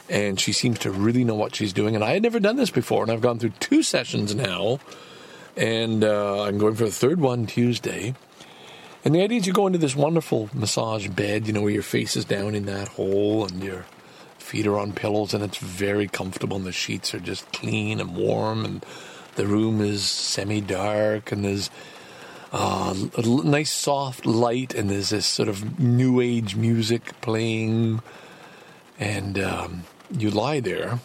and 0.10 0.40
she 0.40 0.52
seems 0.52 0.78
to 0.80 0.92
really 0.92 1.24
know 1.24 1.34
what 1.34 1.56
she's 1.56 1.74
doing. 1.74 1.96
And 1.96 2.04
I 2.04 2.12
had 2.12 2.22
never 2.22 2.40
done 2.40 2.56
this 2.56 2.70
before, 2.70 3.04
and 3.04 3.12
I've 3.12 3.22
gone 3.22 3.40
through 3.40 3.54
two 3.60 3.82
sessions 3.82 4.36
now, 4.36 4.80
and 5.56 6.04
uh, 6.04 6.44
I'm 6.44 6.58
going 6.58 6.76
for 6.76 6.86
the 6.86 6.92
third 6.92 7.20
one 7.20 7.46
Tuesday. 7.46 8.16
And 9.06 9.14
the 9.14 9.22
idea 9.22 9.40
is 9.40 9.48
you 9.48 9.54
go 9.54 9.68
into 9.68 9.80
this 9.80 9.96
wonderful 9.96 10.50
massage 10.54 11.10
bed, 11.10 11.46
you 11.46 11.54
know, 11.54 11.62
where 11.62 11.74
your 11.74 11.84
face 11.84 12.16
is 12.16 12.26
down 12.26 12.56
in 12.56 12.66
that 12.66 12.88
hole 12.90 13.46
and 13.46 13.62
your 13.62 13.86
feet 14.38 14.68
are 14.68 14.78
on 14.78 14.94
pillows, 14.94 15.34
and 15.34 15.44
it's 15.44 15.58
very 15.58 16.08
comfortable, 16.08 16.58
and 16.58 16.66
the 16.66 16.72
sheets 16.72 17.14
are 17.14 17.20
just 17.20 17.52
clean 17.52 18.00
and 18.00 18.16
warm, 18.16 18.64
and 18.66 18.86
the 19.36 19.48
room 19.48 19.82
is 19.82 20.04
semi 20.04 20.62
dark, 20.62 21.32
and 21.32 21.44
there's 21.44 21.70
uh, 22.52 22.94
a 23.18 23.22
nice 23.22 23.72
soft 23.72 24.26
light, 24.26 24.74
and 24.74 24.90
there's 24.90 25.10
this 25.10 25.26
sort 25.26 25.50
of 25.50 25.80
new 25.80 26.22
age 26.22 26.56
music 26.56 27.20
playing. 27.22 28.02
And 29.00 29.40
um, 29.40 29.84
you 30.12 30.30
lie 30.30 30.60
there. 30.60 31.00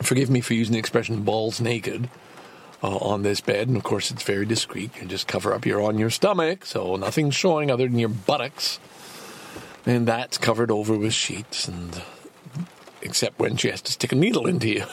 Forgive 0.00 0.30
me 0.30 0.40
for 0.40 0.54
using 0.54 0.72
the 0.72 0.78
expression 0.78 1.22
balls 1.22 1.60
naked. 1.60 2.08
Uh, 2.82 2.96
on 2.96 3.22
this 3.22 3.40
bed, 3.40 3.68
and 3.68 3.76
of 3.76 3.82
course 3.82 4.10
it's 4.10 4.22
very 4.22 4.44
discreet. 4.44 4.90
You 5.00 5.06
just 5.06 5.28
cover 5.28 5.54
up. 5.54 5.64
You're 5.64 5.82
on 5.82 5.98
your 5.98 6.10
stomach, 6.10 6.66
so 6.66 6.96
nothing's 6.96 7.34
showing 7.34 7.70
other 7.70 7.88
than 7.88 7.98
your 7.98 8.08
buttocks, 8.08 8.80
and 9.86 10.06
that's 10.06 10.38
covered 10.38 10.70
over 10.70 10.96
with 10.96 11.14
sheets, 11.14 11.68
and 11.68 12.02
except 13.00 13.38
when 13.38 13.56
she 13.56 13.68
has 13.68 13.82
to 13.82 13.92
stick 13.92 14.12
a 14.12 14.16
needle 14.16 14.46
into 14.46 14.68
you. 14.68 14.84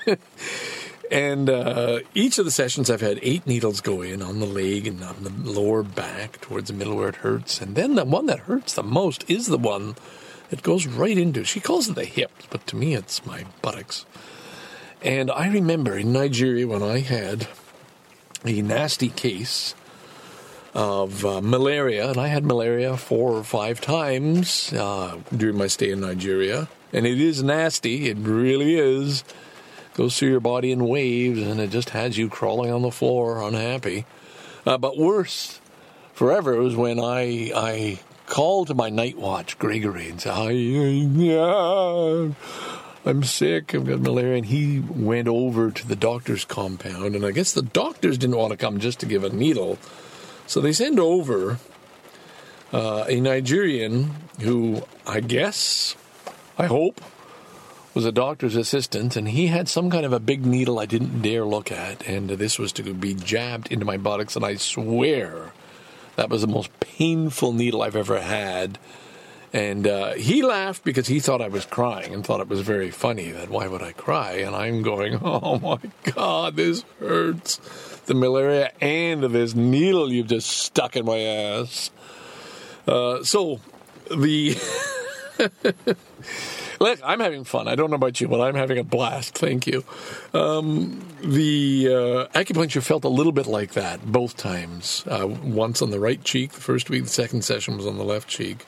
and 1.10 1.48
uh, 1.48 2.00
each 2.14 2.38
of 2.38 2.44
the 2.44 2.50
sessions, 2.50 2.90
I've 2.90 3.00
had 3.00 3.18
eight 3.22 3.46
needles 3.46 3.80
go 3.80 4.02
in 4.02 4.22
on 4.22 4.40
the 4.40 4.46
leg 4.46 4.86
and 4.86 5.02
on 5.02 5.16
the 5.22 5.30
lower 5.30 5.82
back 5.82 6.40
towards 6.40 6.68
the 6.68 6.74
middle 6.74 6.96
where 6.96 7.08
it 7.08 7.16
hurts, 7.16 7.60
and 7.60 7.74
then 7.74 7.94
the 7.94 8.04
one 8.04 8.26
that 8.26 8.40
hurts 8.40 8.74
the 8.74 8.82
most 8.82 9.28
is 9.30 9.46
the 9.46 9.58
one 9.58 9.94
that 10.50 10.62
goes 10.62 10.86
right 10.86 11.16
into. 11.16 11.44
She 11.44 11.60
calls 11.60 11.88
it 11.88 11.94
the 11.94 12.04
hips, 12.04 12.46
but 12.50 12.66
to 12.66 12.76
me 12.76 12.94
it's 12.94 13.24
my 13.24 13.46
buttocks. 13.62 14.04
And 15.04 15.30
I 15.30 15.48
remember 15.48 15.98
in 15.98 16.12
Nigeria 16.12 16.66
when 16.66 16.82
I 16.82 17.00
had 17.00 17.48
a 18.44 18.62
nasty 18.62 19.08
case 19.08 19.74
of 20.74 21.24
uh, 21.24 21.40
malaria, 21.40 22.10
and 22.10 22.18
I 22.18 22.28
had 22.28 22.44
malaria 22.44 22.96
four 22.96 23.32
or 23.32 23.44
five 23.44 23.80
times 23.80 24.72
uh, 24.72 25.18
during 25.36 25.58
my 25.58 25.66
stay 25.66 25.90
in 25.90 26.00
Nigeria. 26.00 26.68
And 26.92 27.06
it 27.06 27.20
is 27.20 27.42
nasty, 27.42 28.08
it 28.08 28.18
really 28.18 28.76
is. 28.76 29.24
Goes 29.94 30.18
through 30.18 30.30
your 30.30 30.40
body 30.40 30.72
in 30.72 30.86
waves, 30.86 31.42
and 31.42 31.60
it 31.60 31.70
just 31.70 31.90
has 31.90 32.16
you 32.16 32.28
crawling 32.28 32.70
on 32.70 32.82
the 32.82 32.90
floor, 32.90 33.42
unhappy. 33.42 34.06
Uh, 34.64 34.78
but 34.78 34.96
worse, 34.96 35.60
forever, 36.14 36.56
was 36.56 36.76
when 36.76 36.98
I 36.98 37.52
I 37.54 38.00
called 38.26 38.68
to 38.68 38.74
my 38.74 38.88
night 38.88 39.18
watch, 39.18 39.58
Gregory, 39.58 40.08
and 40.08 40.20
said, 40.20 40.50
yeah, 40.52 42.30
I'm 43.04 43.24
sick, 43.24 43.74
I've 43.74 43.86
got 43.86 44.00
malaria. 44.00 44.36
And 44.36 44.46
he 44.46 44.78
went 44.78 45.28
over 45.28 45.70
to 45.70 45.88
the 45.88 45.96
doctor's 45.96 46.44
compound, 46.44 47.16
and 47.16 47.24
I 47.24 47.32
guess 47.32 47.52
the 47.52 47.62
doctors 47.62 48.18
didn't 48.18 48.36
want 48.36 48.52
to 48.52 48.56
come 48.56 48.78
just 48.78 49.00
to 49.00 49.06
give 49.06 49.24
a 49.24 49.30
needle. 49.30 49.78
So 50.46 50.60
they 50.60 50.72
send 50.72 51.00
over 51.00 51.58
uh, 52.72 53.04
a 53.08 53.20
Nigerian 53.20 54.14
who 54.40 54.82
I 55.06 55.20
guess, 55.20 55.96
I 56.56 56.66
hope, 56.66 57.00
was 57.94 58.04
a 58.06 58.12
doctor's 58.12 58.56
assistant, 58.56 59.16
and 59.16 59.28
he 59.28 59.48
had 59.48 59.68
some 59.68 59.90
kind 59.90 60.06
of 60.06 60.12
a 60.12 60.20
big 60.20 60.46
needle 60.46 60.78
I 60.78 60.86
didn't 60.86 61.22
dare 61.22 61.44
look 61.44 61.70
at, 61.70 62.06
and 62.06 62.30
this 62.30 62.58
was 62.58 62.72
to 62.74 62.94
be 62.94 63.14
jabbed 63.14 63.70
into 63.70 63.84
my 63.84 63.96
buttocks, 63.96 64.36
and 64.36 64.44
I 64.44 64.56
swear 64.56 65.52
that 66.16 66.30
was 66.30 66.40
the 66.40 66.46
most 66.46 66.70
painful 66.80 67.52
needle 67.52 67.82
I've 67.82 67.96
ever 67.96 68.20
had. 68.20 68.78
And 69.52 69.86
uh, 69.86 70.14
he 70.14 70.42
laughed 70.42 70.82
because 70.82 71.06
he 71.06 71.20
thought 71.20 71.42
I 71.42 71.48
was 71.48 71.66
crying 71.66 72.14
and 72.14 72.24
thought 72.24 72.40
it 72.40 72.48
was 72.48 72.62
very 72.62 72.90
funny 72.90 73.30
that 73.32 73.50
why 73.50 73.66
would 73.66 73.82
I 73.82 73.92
cry? 73.92 74.32
And 74.36 74.56
I'm 74.56 74.82
going, 74.82 75.18
oh 75.22 75.58
my 75.58 75.78
God, 76.14 76.56
this 76.56 76.84
hurts. 76.98 77.60
The 78.06 78.14
malaria 78.14 78.72
and 78.80 79.22
this 79.22 79.54
needle 79.54 80.10
you've 80.10 80.26
just 80.26 80.48
stuck 80.48 80.96
in 80.96 81.04
my 81.04 81.18
ass. 81.18 81.90
Uh, 82.86 83.22
so 83.22 83.60
the. 84.10 84.56
Look, 86.80 86.98
I'm 87.04 87.20
having 87.20 87.44
fun. 87.44 87.68
I 87.68 87.76
don't 87.76 87.90
know 87.90 87.96
about 87.96 88.20
you, 88.20 88.26
but 88.26 88.40
I'm 88.40 88.56
having 88.56 88.76
a 88.76 88.82
blast. 88.82 89.38
Thank 89.38 89.68
you. 89.68 89.84
Um, 90.34 91.00
the 91.22 91.88
uh, 91.88 92.38
acupuncture 92.38 92.82
felt 92.82 93.04
a 93.04 93.08
little 93.08 93.30
bit 93.30 93.46
like 93.46 93.74
that 93.74 94.04
both 94.04 94.36
times. 94.36 95.04
Uh, 95.06 95.28
once 95.28 95.80
on 95.80 95.90
the 95.90 96.00
right 96.00 96.22
cheek, 96.24 96.50
the 96.50 96.60
first 96.60 96.90
week, 96.90 97.04
the 97.04 97.08
second 97.08 97.44
session 97.44 97.76
was 97.76 97.86
on 97.86 97.98
the 97.98 98.04
left 98.04 98.28
cheek. 98.28 98.66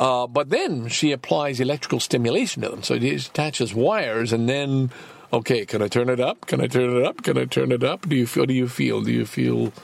Uh, 0.00 0.26
but 0.26 0.48
then 0.48 0.88
she 0.88 1.12
applies 1.12 1.60
electrical 1.60 2.00
stimulation 2.00 2.62
to 2.62 2.70
them. 2.70 2.82
So 2.82 2.98
she 2.98 3.16
attaches 3.16 3.74
wires 3.74 4.32
and 4.32 4.48
then, 4.48 4.90
okay, 5.30 5.66
can 5.66 5.82
I 5.82 5.88
turn 5.88 6.08
it 6.08 6.18
up? 6.18 6.46
Can 6.46 6.58
I 6.58 6.68
turn 6.68 6.96
it 6.96 7.04
up? 7.04 7.22
Can 7.22 7.36
I 7.36 7.44
turn 7.44 7.70
it 7.70 7.84
up? 7.84 8.08
Do 8.08 8.16
you 8.16 8.26
feel? 8.26 8.46
Do 8.46 8.54
you 8.54 8.66
feel? 8.66 9.02
Do 9.02 9.12
you 9.12 9.26
feel 9.26 9.74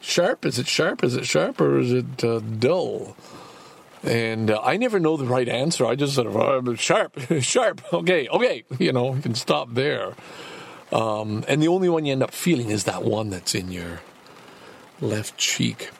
sharp? 0.00 0.46
Is 0.46 0.58
it 0.58 0.66
sharp? 0.66 1.04
Is 1.04 1.16
it 1.16 1.26
sharp 1.26 1.60
or 1.60 1.80
is 1.80 1.92
it 1.92 2.24
uh, 2.24 2.38
dull? 2.38 3.14
And 4.02 4.50
uh, 4.50 4.58
I 4.64 4.78
never 4.78 4.98
know 4.98 5.18
the 5.18 5.26
right 5.26 5.48
answer. 5.50 5.84
I 5.84 5.96
just 5.96 6.14
sort 6.14 6.28
of 6.28 6.36
uh, 6.68 6.74
sharp, 6.76 7.20
sharp. 7.40 7.82
Okay, 7.92 8.28
okay. 8.28 8.64
You 8.78 8.94
know, 8.94 9.14
you 9.14 9.20
can 9.20 9.34
stop 9.34 9.74
there. 9.74 10.14
Um, 10.90 11.44
and 11.46 11.62
the 11.62 11.68
only 11.68 11.90
one 11.90 12.06
you 12.06 12.12
end 12.12 12.22
up 12.22 12.32
feeling 12.32 12.70
is 12.70 12.84
that 12.84 13.04
one 13.04 13.28
that's 13.28 13.54
in 13.54 13.70
your 13.70 14.00
left 15.02 15.36
cheek 15.36 15.90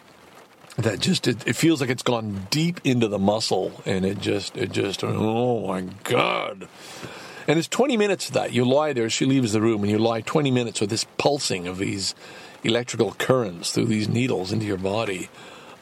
that 0.78 1.00
just 1.00 1.28
it, 1.28 1.46
it, 1.46 1.54
feels 1.54 1.80
like 1.80 1.90
it's 1.90 2.02
gone 2.02 2.46
deep 2.50 2.80
into 2.84 3.08
the 3.08 3.18
muscle 3.18 3.82
and 3.84 4.04
it 4.04 4.18
just 4.18 4.56
it 4.56 4.72
just 4.72 5.04
oh 5.04 5.66
my 5.66 5.82
god. 6.04 6.68
And 7.46 7.58
it's 7.58 7.68
20 7.68 7.96
minutes 7.96 8.28
of 8.28 8.34
that. 8.34 8.52
You 8.52 8.64
lie 8.64 8.92
there 8.92 9.10
she 9.10 9.26
leaves 9.26 9.52
the 9.52 9.60
room 9.60 9.82
and 9.82 9.90
you 9.90 9.98
lie 9.98 10.22
20 10.22 10.50
minutes 10.50 10.80
with 10.80 10.90
this 10.90 11.04
pulsing 11.18 11.66
of 11.66 11.78
these 11.78 12.14
electrical 12.64 13.12
currents 13.12 13.72
through 13.72 13.86
these 13.86 14.08
needles 14.08 14.52
into 14.52 14.64
your 14.64 14.78
body. 14.78 15.28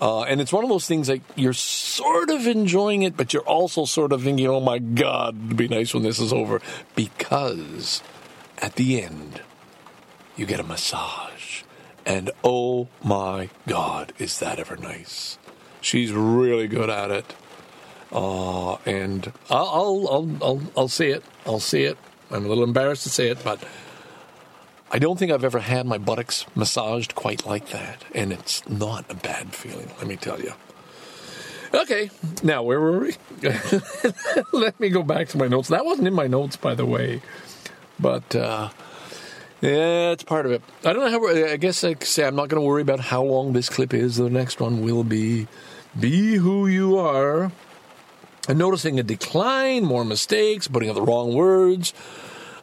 Uh, 0.01 0.23
and 0.23 0.41
it's 0.41 0.53
one 0.53 0.65
of 0.65 0.71
those 0.71 0.87
things 0.87 1.09
like 1.11 1.21
you're 1.37 1.53
sort 1.53 2.31
of 2.31 2.47
enjoying 2.47 3.03
it 3.03 3.17
but 3.19 3.35
you're 3.35 3.43
also 3.43 3.85
sort 3.85 4.13
of 4.13 4.23
thinking 4.23 4.47
oh 4.47 4.59
my 4.59 4.79
god 4.79 5.37
it'd 5.45 5.57
be 5.59 5.69
nice 5.69 5.95
when 5.95 6.03
this 6.03 6.19
is 6.19 6.33
over. 6.33 6.61
Because 6.97 8.03
at 8.59 8.75
the 8.75 9.01
end 9.01 9.43
you 10.37 10.47
get 10.47 10.59
a 10.59 10.65
massage 10.65 11.30
and 12.11 12.33
oh 12.43 12.89
my 13.05 13.51
God, 13.69 14.13
is 14.19 14.41
that 14.41 14.59
ever 14.59 14.77
nice? 14.77 15.39
She's 15.81 16.13
really 16.13 16.67
good 16.67 16.91
at 16.91 17.13
it. 17.13 17.37
Uh, 18.11 18.75
and 18.85 19.33
I'll, 19.49 19.69
I'll, 19.69 20.09
I'll, 20.11 20.37
I'll, 20.43 20.63
I'll 20.77 20.89
say 20.89 21.11
it. 21.13 21.23
I'll 21.47 21.61
see 21.61 21.85
it. 21.85 21.97
I'm 22.33 22.45
a 22.45 22.49
little 22.49 22.65
embarrassed 22.65 23.05
to 23.05 23.11
say 23.11 23.29
it, 23.29 23.39
but 23.45 23.63
I 24.91 24.99
don't 24.99 25.21
think 25.21 25.31
I've 25.31 25.45
ever 25.45 25.61
had 25.61 25.87
my 25.87 25.99
buttocks 25.99 26.47
massaged 26.57 27.15
quite 27.15 27.47
like 27.47 27.69
that. 27.69 28.05
And 28.13 28.33
it's 28.33 28.69
not 28.69 29.05
a 29.09 29.15
bad 29.15 29.55
feeling, 29.55 29.89
let 29.99 30.09
me 30.09 30.17
tell 30.17 30.41
you. 30.41 30.55
Okay, 31.73 32.11
now 32.43 32.65
where 32.65 32.81
were 32.81 32.99
we? 32.99 33.15
let 34.53 34.81
me 34.81 34.89
go 34.89 35.05
back 35.05 35.29
to 35.29 35.39
my 35.39 35.47
notes. 35.47 35.69
That 35.69 35.85
wasn't 35.85 36.09
in 36.09 36.15
my 36.15 36.27
notes, 36.27 36.57
by 36.57 36.75
the 36.75 36.85
way. 36.85 37.23
But 38.01 38.35
uh, 38.35 38.71
yeah, 39.61 40.11
it's 40.11 40.25
part 40.25 40.47
of 40.47 40.53
it. 40.53 40.63
I 40.85 40.93
don't 40.93 41.05
know 41.05 41.11
how. 41.11 41.53
I 41.53 41.57
guess 41.57 41.85
I 41.85 41.95
say 42.01 42.25
I'm 42.25 42.37
not 42.37 42.49
going 42.49 42.61
to 42.61 42.67
worry 42.67 42.83
about 42.83 43.01
how 43.01 43.23
long 43.23 43.53
this 43.53 43.69
clip 43.69 43.93
is. 43.93 44.17
The 44.17 44.31
next 44.31 44.61
one 44.61 44.83
will 44.83 45.05
be 45.05 45.49
"Be 45.99 46.37
Who 46.37 46.67
You 46.67 46.99
Are." 46.99 47.53
I'm 48.49 48.59
noticing 48.59 48.99
a 48.99 49.03
decline, 49.03 49.85
more 49.85 50.05
mistakes, 50.05 50.67
putting 50.67 50.89
out 50.89 50.95
the 50.95 51.03
wrong 51.03 51.35
words. 51.35 51.93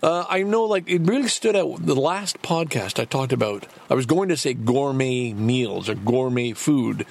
Uh, 0.02 0.26
I 0.30 0.44
know, 0.44 0.64
like, 0.64 0.90
it 0.90 1.02
really 1.02 1.28
stood 1.28 1.56
out. 1.56 1.86
The 1.86 1.96
last 1.96 2.42
podcast 2.42 3.00
I 3.00 3.06
talked 3.06 3.32
about, 3.32 3.68
I 3.90 3.94
was 3.94 4.06
going 4.06 4.30
to 4.30 4.38
say 4.38 4.54
gourmet 4.54 5.34
meals 5.34 5.88
or 5.90 5.96
gourmet 5.96 6.54
food, 6.54 7.06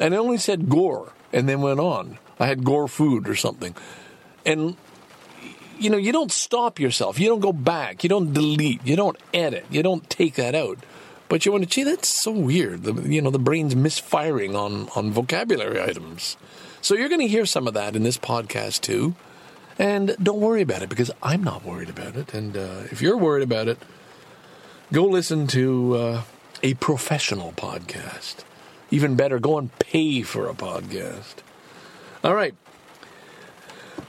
and 0.00 0.14
I 0.14 0.16
only 0.18 0.38
said 0.38 0.68
gore, 0.68 1.12
and 1.32 1.48
then 1.48 1.60
went 1.60 1.78
on. 1.78 2.18
I 2.40 2.46
had 2.46 2.64
gore 2.64 2.88
food 2.88 3.28
or 3.28 3.36
something. 3.36 3.74
And 4.44 4.76
you 5.82 5.90
know, 5.90 5.96
you 5.96 6.12
don't 6.12 6.32
stop 6.32 6.78
yourself. 6.78 7.18
You 7.18 7.28
don't 7.28 7.40
go 7.40 7.52
back. 7.52 8.02
You 8.02 8.08
don't 8.08 8.32
delete. 8.32 8.86
You 8.86 8.96
don't 8.96 9.16
edit. 9.34 9.66
You 9.70 9.82
don't 9.82 10.08
take 10.08 10.34
that 10.34 10.54
out. 10.54 10.78
But 11.28 11.46
you 11.46 11.52
want 11.52 11.64
to, 11.64 11.70
gee, 11.70 11.82
that's 11.82 12.08
so 12.08 12.30
weird. 12.30 12.82
The, 12.82 12.92
you 13.08 13.22
know, 13.22 13.30
the 13.30 13.38
brain's 13.38 13.74
misfiring 13.74 14.54
on, 14.54 14.88
on 14.94 15.10
vocabulary 15.10 15.80
items. 15.80 16.36
So 16.82 16.94
you're 16.94 17.08
going 17.08 17.20
to 17.20 17.28
hear 17.28 17.46
some 17.46 17.66
of 17.66 17.74
that 17.74 17.96
in 17.96 18.02
this 18.02 18.18
podcast 18.18 18.82
too. 18.82 19.14
And 19.78 20.14
don't 20.22 20.40
worry 20.40 20.62
about 20.62 20.82
it 20.82 20.88
because 20.88 21.10
I'm 21.22 21.42
not 21.42 21.64
worried 21.64 21.88
about 21.88 22.16
it. 22.16 22.34
And 22.34 22.56
uh, 22.56 22.82
if 22.90 23.00
you're 23.00 23.16
worried 23.16 23.42
about 23.42 23.68
it, 23.68 23.78
go 24.92 25.04
listen 25.04 25.46
to 25.48 25.96
uh, 25.96 26.22
a 26.62 26.74
professional 26.74 27.52
podcast. 27.52 28.44
Even 28.90 29.16
better, 29.16 29.38
go 29.38 29.56
and 29.56 29.76
pay 29.78 30.22
for 30.22 30.48
a 30.48 30.54
podcast. 30.54 31.36
All 32.22 32.34
right. 32.34 32.54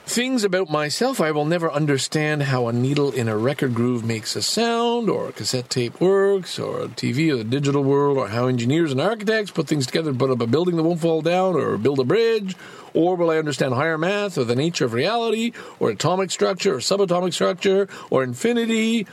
Things 0.06 0.44
about 0.44 0.68
myself 0.68 1.18
I 1.18 1.30
will 1.30 1.46
never 1.46 1.72
understand 1.72 2.42
how 2.42 2.68
a 2.68 2.74
needle 2.74 3.10
in 3.10 3.26
a 3.26 3.38
record 3.38 3.74
groove 3.74 4.04
makes 4.04 4.36
a 4.36 4.42
sound, 4.42 5.08
or 5.08 5.28
a 5.28 5.32
cassette 5.32 5.70
tape 5.70 5.98
works, 5.98 6.58
or 6.58 6.82
a 6.82 6.88
TV 6.88 7.32
or 7.32 7.36
the 7.36 7.44
digital 7.44 7.82
world, 7.82 8.18
or 8.18 8.28
how 8.28 8.46
engineers 8.46 8.92
and 8.92 9.00
architects 9.00 9.50
put 9.50 9.66
things 9.66 9.86
together 9.86 10.12
to 10.12 10.18
put 10.18 10.30
up 10.30 10.42
a 10.42 10.46
building 10.46 10.76
that 10.76 10.82
won't 10.82 11.00
fall 11.00 11.22
down, 11.22 11.56
or 11.56 11.78
build 11.78 11.98
a 12.00 12.04
bridge, 12.04 12.54
or 12.92 13.16
will 13.16 13.30
I 13.30 13.38
understand 13.38 13.72
higher 13.72 13.96
math, 13.96 14.36
or 14.36 14.44
the 14.44 14.54
nature 14.54 14.84
of 14.84 14.92
reality, 14.92 15.52
or 15.80 15.88
atomic 15.88 16.30
structure, 16.30 16.74
or 16.74 16.80
subatomic 16.80 17.32
structure, 17.32 17.88
or 18.10 18.22
infinity, 18.22 19.06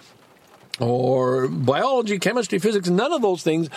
or 0.78 1.48
biology, 1.48 2.20
chemistry, 2.20 2.60
physics, 2.60 2.90
none 2.90 3.14
of 3.14 3.22
those 3.22 3.44
things. 3.44 3.70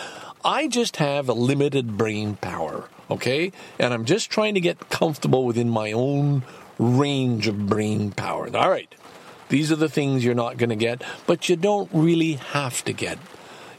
I 0.45 0.67
just 0.67 0.97
have 0.97 1.29
a 1.29 1.33
limited 1.33 1.97
brain 1.97 2.35
power, 2.37 2.89
okay? 3.09 3.53
And 3.79 3.95
I'm 3.95 4.05
just 4.05 4.31
trying 4.31 4.55
to 4.55 4.61
get 4.61 4.91
comfortable 4.91 5.45
within 5.45 5.71
my 5.71 5.93
own 5.93 6.43
range 6.79 7.47
of 7.47 7.67
brain 7.67 8.11
power. 8.11 8.49
All 8.57 8.71
right, 8.71 8.93
these 9.49 9.71
are 9.71 9.77
the 9.77 9.89
things 9.89 10.25
you're 10.25 10.35
not 10.35 10.57
going 10.57 10.71
to 10.71 10.77
get, 10.77 11.03
but 11.27 11.49
you 11.49 11.57
don't 11.57 11.91
really 11.93 12.35
have 12.35 12.85
to 12.85 12.93
get. 12.93 13.19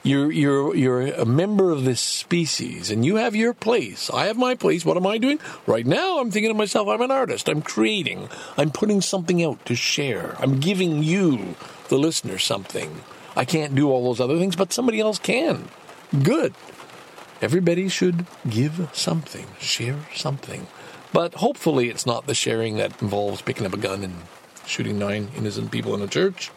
You're, 0.03 0.31
you're, 0.31 0.75
you're 0.75 1.07
a 1.07 1.25
member 1.25 1.71
of 1.71 1.83
this 1.83 1.99
species 1.99 2.91
and 2.91 3.03
you 3.03 3.15
have 3.15 3.35
your 3.35 3.55
place. 3.55 4.11
I 4.11 4.27
have 4.27 4.37
my 4.37 4.53
place. 4.53 4.85
What 4.85 4.97
am 4.97 5.07
I 5.07 5.17
doing? 5.17 5.39
Right 5.65 5.85
now, 5.85 6.19
I'm 6.19 6.29
thinking 6.29 6.51
to 6.51 6.57
myself, 6.57 6.87
I'm 6.87 7.01
an 7.01 7.09
artist. 7.09 7.49
I'm 7.49 7.63
creating. 7.63 8.29
I'm 8.55 8.69
putting 8.69 9.01
something 9.01 9.43
out 9.43 9.65
to 9.65 9.75
share. 9.75 10.35
I'm 10.37 10.59
giving 10.59 11.01
you, 11.01 11.55
the 11.87 11.97
listener, 11.97 12.37
something. 12.37 13.01
I 13.35 13.45
can't 13.45 13.73
do 13.73 13.89
all 13.89 14.03
those 14.03 14.21
other 14.21 14.37
things, 14.37 14.55
but 14.55 14.71
somebody 14.71 14.99
else 14.99 15.17
can. 15.17 15.69
Good. 16.21 16.53
Everybody 17.41 17.89
should 17.89 18.27
give 18.47 18.87
something, 18.93 19.47
share 19.59 20.05
something. 20.13 20.67
But 21.15 21.35
hopefully, 21.35 21.87
it's 21.87 22.05
not 22.05 22.27
the 22.27 22.35
sharing 22.35 22.75
that 22.75 23.01
involves 23.01 23.41
picking 23.41 23.65
up 23.65 23.73
a 23.73 23.77
gun 23.77 24.03
and 24.03 24.15
shooting 24.65 24.99
nine 24.99 25.29
innocent 25.37 25.71
people 25.71 25.95
in 25.95 26.01
a 26.01 26.07
church. 26.07 26.51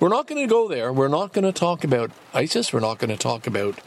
We're 0.00 0.08
not 0.08 0.26
going 0.26 0.40
to 0.40 0.50
go 0.50 0.68
there. 0.68 0.90
We're 0.90 1.08
not 1.08 1.34
going 1.34 1.44
to 1.44 1.52
talk 1.52 1.84
about 1.84 2.10
ISIS. 2.32 2.72
We're 2.72 2.80
not 2.80 2.96
going 2.96 3.10
to 3.10 3.18
talk 3.18 3.46
about 3.46 3.78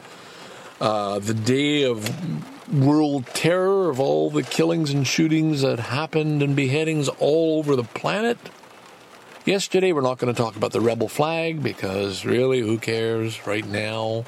uh, 0.80 1.18
the 1.18 1.34
day 1.34 1.82
of 1.82 2.72
world 2.72 3.26
terror 3.34 3.90
of 3.90 3.98
all 3.98 4.30
the 4.30 4.44
killings 4.44 4.92
and 4.92 5.04
shootings 5.04 5.62
that 5.62 5.80
happened 5.80 6.44
and 6.44 6.54
beheadings 6.54 7.08
all 7.08 7.58
over 7.58 7.74
the 7.74 7.82
planet. 7.82 8.38
Yesterday, 9.44 9.92
we're 9.92 10.02
not 10.02 10.18
going 10.18 10.32
to 10.32 10.40
talk 10.40 10.54
about 10.54 10.70
the 10.70 10.80
rebel 10.80 11.08
flag 11.08 11.60
because 11.60 12.24
really, 12.24 12.60
who 12.60 12.78
cares 12.78 13.48
right 13.48 13.66
now? 13.66 14.24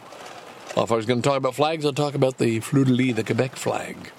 Well, 0.74 0.84
if 0.84 0.90
I 0.90 0.96
was 0.96 1.06
going 1.06 1.22
to 1.22 1.28
talk 1.28 1.38
about 1.38 1.54
flags, 1.54 1.86
I'd 1.86 1.94
talk 1.94 2.16
about 2.16 2.38
the 2.38 2.58
fleur 2.58 2.82
de 2.82 2.90
lis, 2.90 3.14
the 3.14 3.22
Quebec 3.22 3.54
flag, 3.54 4.10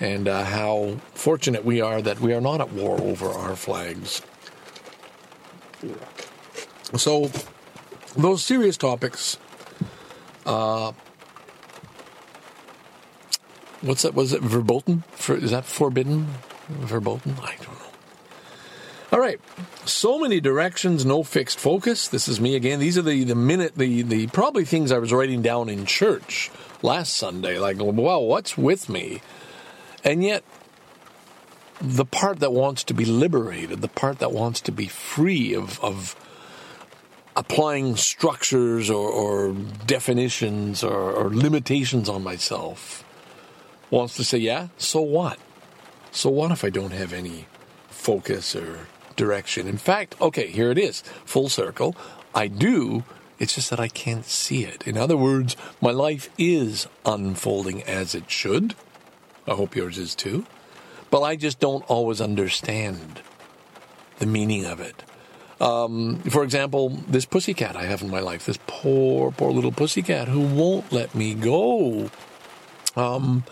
and 0.00 0.28
uh, 0.28 0.44
how 0.44 0.96
fortunate 1.14 1.64
we 1.64 1.80
are 1.80 2.02
that 2.02 2.20
we 2.20 2.32
are 2.32 2.40
not 2.40 2.60
at 2.60 2.72
war 2.72 3.00
over 3.00 3.28
our 3.28 3.56
flags. 3.56 4.22
So, 6.96 7.30
those 8.16 8.42
serious 8.42 8.76
topics. 8.76 9.36
Uh, 10.46 10.92
what's 13.80 14.02
that? 14.02 14.14
Was 14.14 14.32
it 14.32 14.42
verboten? 14.42 15.04
For, 15.12 15.36
is 15.36 15.50
that 15.50 15.64
forbidden? 15.64 16.28
Verboten? 16.68 17.34
I 17.42 17.56
don't 17.56 17.74
know. 17.74 17.84
All 19.12 19.20
right. 19.20 19.40
So 19.84 20.18
many 20.18 20.40
directions, 20.40 21.04
no 21.04 21.22
fixed 21.22 21.58
focus. 21.58 22.08
This 22.08 22.26
is 22.26 22.40
me 22.40 22.56
again. 22.56 22.80
These 22.80 22.98
are 22.98 23.02
the, 23.02 23.24
the 23.24 23.34
minute, 23.34 23.74
the, 23.76 24.02
the 24.02 24.26
probably 24.28 24.64
things 24.64 24.90
I 24.90 24.98
was 24.98 25.12
writing 25.12 25.42
down 25.42 25.68
in 25.68 25.86
church 25.86 26.50
last 26.82 27.14
Sunday. 27.14 27.58
Like, 27.58 27.76
well, 27.78 28.24
what's 28.24 28.56
with 28.56 28.88
me? 28.88 29.20
And 30.04 30.22
yet, 30.22 30.44
the 31.80 32.04
part 32.04 32.40
that 32.40 32.52
wants 32.52 32.84
to 32.84 32.94
be 32.94 33.04
liberated, 33.04 33.80
the 33.80 33.88
part 33.88 34.18
that 34.18 34.32
wants 34.32 34.60
to 34.62 34.72
be 34.72 34.86
free 34.86 35.54
of, 35.54 35.82
of 35.82 36.14
applying 37.34 37.96
structures 37.96 38.90
or, 38.90 39.08
or 39.08 39.52
definitions 39.86 40.84
or, 40.84 41.12
or 41.12 41.34
limitations 41.34 42.08
on 42.08 42.22
myself, 42.22 43.04
wants 43.90 44.16
to 44.16 44.24
say, 44.24 44.38
yeah, 44.38 44.68
so 44.76 45.00
what? 45.00 45.38
So 46.12 46.30
what 46.30 46.52
if 46.52 46.62
I 46.62 46.70
don't 46.70 46.92
have 46.92 47.12
any 47.12 47.46
focus 47.88 48.54
or 48.54 48.86
direction. 49.16 49.66
In 49.66 49.78
fact, 49.78 50.20
okay, 50.20 50.48
here 50.48 50.70
it 50.70 50.78
is, 50.78 51.02
full 51.24 51.48
circle. 51.48 51.96
I 52.34 52.48
do, 52.48 53.04
it's 53.38 53.54
just 53.54 53.70
that 53.70 53.80
I 53.80 53.88
can't 53.88 54.26
see 54.26 54.64
it. 54.64 54.86
In 54.86 54.96
other 54.96 55.16
words, 55.16 55.56
my 55.80 55.90
life 55.90 56.28
is 56.36 56.86
unfolding 57.06 57.82
as 57.84 58.14
it 58.14 58.30
should. 58.30 58.74
I 59.46 59.52
hope 59.52 59.76
yours 59.76 59.98
is 59.98 60.14
too. 60.14 60.46
But 61.10 61.22
I 61.22 61.36
just 61.36 61.60
don't 61.60 61.82
always 61.88 62.20
understand 62.20 63.22
the 64.18 64.26
meaning 64.26 64.64
of 64.64 64.80
it. 64.80 65.02
Um, 65.60 66.18
for 66.30 66.42
example, 66.42 66.90
this 67.08 67.24
pussycat 67.24 67.76
I 67.76 67.84
have 67.84 68.02
in 68.02 68.10
my 68.10 68.20
life, 68.20 68.46
this 68.46 68.58
poor, 68.66 69.30
poor 69.30 69.52
little 69.52 69.72
pussycat 69.72 70.28
who 70.28 70.40
won't 70.40 70.92
let 70.92 71.14
me 71.14 71.34
go. 71.34 72.10
Um, 72.96 73.44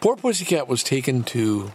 poor 0.00 0.16
pussycat 0.16 0.68
was 0.68 0.82
taken 0.82 1.22
to 1.24 1.72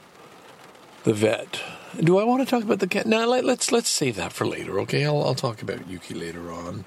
the 1.04 1.14
vet 1.14 1.62
do 1.98 2.18
I 2.18 2.24
want 2.24 2.42
to 2.42 2.50
talk 2.50 2.64
about 2.64 2.80
the 2.80 2.88
cat? 2.88 3.06
No, 3.06 3.28
let, 3.28 3.46
us 3.46 3.72
let's 3.72 3.90
save 3.90 4.16
that 4.18 4.32
for 4.34 4.46
later. 4.46 4.80
Okay, 4.82 5.06
I'll 5.06 5.24
I'll 5.24 5.36
talk 5.36 5.62
about 5.62 5.88
Yuki 5.88 6.14
later 6.14 6.52
on. 6.52 6.86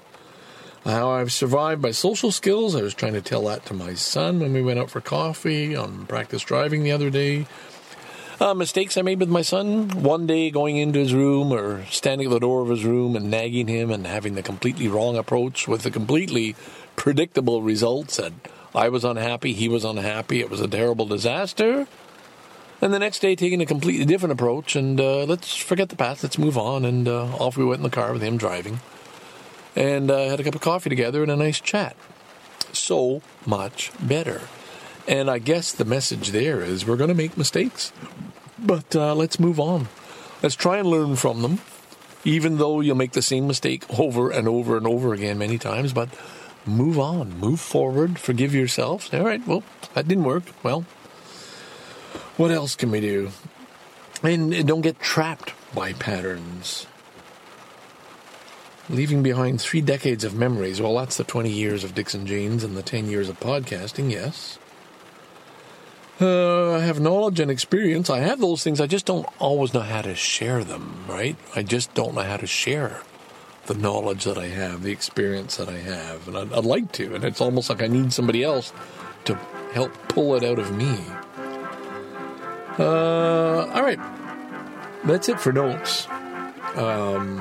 How 0.85 1.11
I've 1.11 1.31
survived 1.31 1.81
my 1.81 1.91
social 1.91 2.31
skills. 2.31 2.75
I 2.75 2.81
was 2.81 2.93
trying 2.93 3.13
to 3.13 3.21
tell 3.21 3.45
that 3.45 3.65
to 3.67 3.73
my 3.73 3.93
son 3.93 4.41
when 4.41 4.51
we 4.51 4.61
went 4.61 4.79
out 4.79 4.89
for 4.89 4.99
coffee 4.99 5.75
on 5.75 6.05
practice 6.07 6.41
driving 6.41 6.83
the 6.83 6.91
other 6.91 7.09
day. 7.09 7.47
Uh, 8.41 8.53
mistakes 8.53 8.97
I 8.97 9.01
made 9.01 9.21
with 9.21 9.29
my 9.29 9.43
son. 9.43 9.87
One 10.03 10.27
day 10.27 10.51
going 10.51 10.75
into 10.75 10.99
his 10.99 11.13
room 11.13 11.53
or 11.53 11.85
standing 11.85 12.27
at 12.27 12.31
the 12.31 12.39
door 12.39 12.61
of 12.61 12.67
his 12.67 12.83
room 12.83 13.15
and 13.15 13.31
nagging 13.31 13.67
him 13.67 13.91
and 13.91 14.05
having 14.05 14.35
the 14.35 14.43
completely 14.43 14.89
wrong 14.89 15.15
approach 15.15 15.67
with 15.69 15.83
the 15.83 15.91
completely 15.91 16.55
predictable 16.97 17.61
results 17.61 18.17
that 18.17 18.33
I 18.75 18.89
was 18.89 19.05
unhappy, 19.05 19.53
he 19.53 19.69
was 19.69 19.85
unhappy, 19.85 20.41
it 20.41 20.49
was 20.49 20.59
a 20.59 20.67
terrible 20.67 21.05
disaster. 21.05 21.87
And 22.81 22.93
the 22.93 22.99
next 22.99 23.19
day, 23.19 23.37
taking 23.37 23.61
a 23.61 23.65
completely 23.65 24.03
different 24.03 24.33
approach, 24.33 24.75
and 24.75 24.99
uh, 24.99 25.23
let's 25.23 25.55
forget 25.55 25.87
the 25.87 25.95
past, 25.95 26.23
let's 26.23 26.37
move 26.37 26.57
on. 26.57 26.83
And 26.83 27.07
uh, 27.07 27.27
off 27.37 27.55
we 27.55 27.63
went 27.63 27.79
in 27.79 27.83
the 27.83 27.89
car 27.89 28.11
with 28.11 28.21
him 28.21 28.35
driving, 28.35 28.81
and 29.75 30.11
uh, 30.11 30.29
had 30.29 30.39
a 30.39 30.43
cup 30.43 30.55
of 30.55 30.61
coffee 30.61 30.89
together 30.89 31.21
and 31.21 31.31
a 31.31 31.35
nice 31.35 31.59
chat. 31.59 31.95
So 32.71 33.21
much 33.45 33.91
better. 33.99 34.41
And 35.07 35.29
I 35.29 35.39
guess 35.39 35.71
the 35.71 35.85
message 35.85 36.29
there 36.29 36.61
is 36.61 36.85
we're 36.85 36.97
going 36.97 37.09
to 37.09 37.15
make 37.15 37.37
mistakes, 37.37 37.91
but 38.57 38.95
uh, 38.95 39.13
let's 39.15 39.39
move 39.39 39.59
on. 39.59 39.89
Let's 40.41 40.55
try 40.55 40.77
and 40.77 40.87
learn 40.87 41.15
from 41.15 41.41
them, 41.41 41.59
even 42.23 42.57
though 42.57 42.79
you'll 42.79 42.95
make 42.95 43.11
the 43.11 43.21
same 43.21 43.47
mistake 43.47 43.85
over 43.99 44.29
and 44.29 44.47
over 44.47 44.77
and 44.77 44.87
over 44.87 45.13
again 45.13 45.37
many 45.37 45.57
times. 45.57 45.93
But 45.93 46.09
move 46.65 46.99
on, 46.99 47.37
move 47.39 47.59
forward, 47.59 48.17
forgive 48.17 48.53
yourself. 48.55 49.13
All 49.13 49.23
right, 49.23 49.45
well, 49.45 49.63
that 49.93 50.07
didn't 50.07 50.23
work. 50.23 50.43
Well, 50.63 50.85
what 52.37 52.51
else 52.51 52.75
can 52.75 52.91
we 52.91 53.01
do? 53.01 53.31
And 54.21 54.65
don't 54.65 54.81
get 54.81 54.99
trapped 54.99 55.53
by 55.75 55.93
patterns. 55.93 56.87
Leaving 58.89 59.23
behind 59.23 59.61
three 59.61 59.81
decades 59.81 60.23
of 60.23 60.35
memories. 60.35 60.81
Well, 60.81 60.95
that's 60.97 61.17
the 61.17 61.23
20 61.23 61.49
years 61.49 61.83
of 61.83 61.95
Dixon 61.95 62.25
Jeans 62.25 62.63
and 62.63 62.75
the 62.75 62.83
10 62.83 63.07
years 63.07 63.29
of 63.29 63.39
podcasting, 63.39 64.11
yes. 64.11 64.59
Uh, 66.19 66.73
I 66.73 66.79
have 66.79 66.99
knowledge 66.99 67.39
and 67.39 67.49
experience. 67.49 68.09
I 68.09 68.19
have 68.19 68.39
those 68.39 68.63
things. 68.63 68.79
I 68.79 68.87
just 68.87 69.05
don't 69.05 69.27
always 69.39 69.73
know 69.73 69.79
how 69.81 70.01
to 70.01 70.15
share 70.15 70.63
them, 70.63 71.05
right? 71.07 71.35
I 71.55 71.63
just 71.63 71.93
don't 71.93 72.13
know 72.13 72.21
how 72.21 72.37
to 72.37 72.45
share 72.45 73.01
the 73.65 73.73
knowledge 73.73 74.25
that 74.25 74.37
I 74.37 74.47
have, 74.47 74.83
the 74.83 74.91
experience 74.91 75.57
that 75.57 75.69
I 75.69 75.77
have. 75.77 76.27
And 76.27 76.37
I'd, 76.37 76.53
I'd 76.53 76.65
like 76.65 76.91
to. 76.93 77.15
And 77.15 77.23
it's 77.23 77.41
almost 77.41 77.69
like 77.69 77.81
I 77.81 77.87
need 77.87 78.13
somebody 78.13 78.43
else 78.43 78.73
to 79.25 79.35
help 79.73 79.91
pull 80.09 80.35
it 80.35 80.43
out 80.43 80.59
of 80.59 80.75
me. 80.75 80.97
Uh, 82.77 83.67
all 83.67 83.81
right. 83.81 83.99
That's 85.05 85.29
it 85.29 85.39
for 85.39 85.51
notes. 85.51 86.07
Um, 86.75 87.39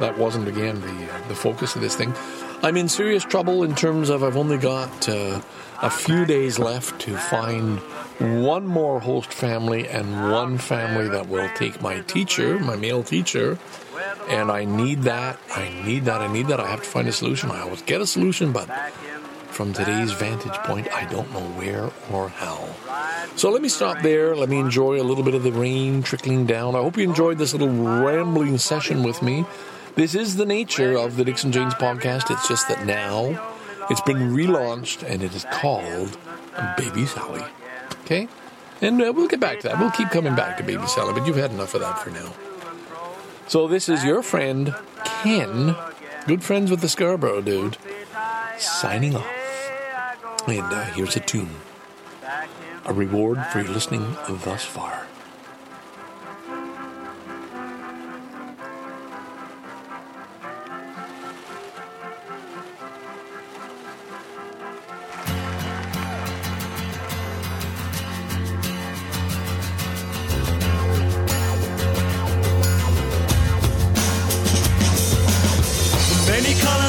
that 0.00 0.18
wasn't, 0.18 0.48
again, 0.48 0.80
the, 0.80 1.12
uh, 1.12 1.28
the 1.28 1.34
focus 1.34 1.74
of 1.76 1.82
this 1.82 1.96
thing. 1.96 2.14
I'm 2.62 2.76
in 2.76 2.88
serious 2.88 3.24
trouble 3.24 3.62
in 3.62 3.74
terms 3.74 4.08
of 4.08 4.22
I've 4.22 4.36
only 4.36 4.58
got 4.58 5.08
uh, 5.08 5.40
a 5.82 5.90
few 5.90 6.24
days 6.24 6.58
left 6.58 7.00
to 7.02 7.16
find 7.16 7.78
one 8.18 8.66
more 8.66 9.00
host 9.00 9.32
family 9.32 9.88
and 9.88 10.30
one 10.32 10.56
family 10.56 11.08
that 11.08 11.28
will 11.28 11.48
take 11.56 11.82
my 11.82 12.00
teacher, 12.00 12.58
my 12.58 12.76
male 12.76 13.02
teacher, 13.02 13.58
and 14.28 14.50
I 14.50 14.64
need 14.64 15.02
that. 15.02 15.38
I 15.50 15.68
need 15.84 16.04
that. 16.06 16.20
I 16.20 16.32
need 16.32 16.46
that. 16.46 16.60
I 16.60 16.68
have 16.68 16.82
to 16.82 16.88
find 16.88 17.08
a 17.08 17.12
solution. 17.12 17.50
I 17.50 17.60
always 17.60 17.82
get 17.82 18.00
a 18.00 18.06
solution, 18.06 18.52
but 18.52 18.68
from 19.48 19.72
today's 19.72 20.12
vantage 20.12 20.54
point, 20.64 20.92
I 20.92 21.04
don't 21.10 21.30
know 21.32 21.46
where 21.60 21.90
or 22.10 22.28
how. 22.28 22.66
So 23.36 23.50
let 23.50 23.62
me 23.62 23.68
stop 23.68 24.00
there. 24.02 24.34
Let 24.34 24.48
me 24.48 24.58
enjoy 24.58 25.00
a 25.00 25.04
little 25.04 25.24
bit 25.24 25.34
of 25.34 25.42
the 25.42 25.52
rain 25.52 26.02
trickling 26.02 26.46
down. 26.46 26.74
I 26.74 26.78
hope 26.78 26.96
you 26.96 27.04
enjoyed 27.04 27.38
this 27.38 27.52
little 27.52 27.68
rambling 27.68 28.58
session 28.58 29.02
with 29.02 29.22
me. 29.22 29.44
This 29.96 30.16
is 30.16 30.34
the 30.34 30.44
nature 30.44 30.98
of 30.98 31.14
the 31.14 31.24
Dixon 31.24 31.52
James 31.52 31.72
podcast. 31.74 32.28
It's 32.28 32.48
just 32.48 32.66
that 32.66 32.84
now 32.84 33.54
it's 33.88 34.00
been 34.00 34.34
relaunched 34.34 35.08
and 35.08 35.22
it 35.22 35.32
is 35.36 35.46
called 35.52 36.18
Baby 36.76 37.06
Sally. 37.06 37.44
Okay? 38.00 38.26
And 38.80 39.00
uh, 39.00 39.12
we'll 39.14 39.28
get 39.28 39.38
back 39.38 39.60
to 39.60 39.68
that. 39.68 39.78
We'll 39.78 39.92
keep 39.92 40.08
coming 40.10 40.34
back 40.34 40.56
to 40.56 40.64
Baby 40.64 40.84
Sally, 40.88 41.12
but 41.12 41.24
you've 41.28 41.36
had 41.36 41.52
enough 41.52 41.74
of 41.74 41.82
that 41.82 42.00
for 42.00 42.10
now. 42.10 42.32
So 43.46 43.68
this 43.68 43.88
is 43.88 44.02
your 44.02 44.22
friend, 44.22 44.74
Ken, 45.04 45.76
good 46.26 46.42
friends 46.42 46.72
with 46.72 46.80
the 46.80 46.88
Scarborough 46.88 47.40
dude, 47.40 47.78
signing 48.58 49.14
off. 49.14 49.30
And 50.48 50.60
uh, 50.60 50.86
here's 50.86 51.14
a 51.14 51.20
tune. 51.20 51.50
A 52.84 52.92
reward 52.92 53.46
for 53.52 53.60
your 53.60 53.70
listening 53.70 54.16
thus 54.28 54.64
far. 54.64 55.06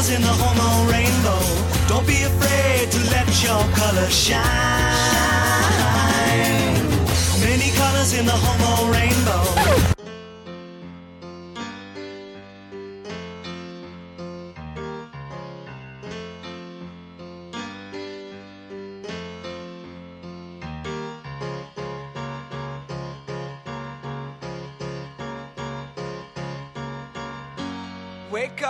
stars 0.06 0.16
in 0.16 0.22
the 0.22 0.28
home 0.28 0.88
rainbow. 0.88 1.40
Don't 1.88 2.08
be 2.08 2.22
afraid 2.24 2.92
to 2.92 3.00
let 3.12 3.28
your 3.44 3.64
color 3.76 4.10
shine. 4.10 4.44
Many 7.42 7.72
colors 7.72 8.14
in 8.14 8.26
the 8.26 8.32
home 8.32 8.66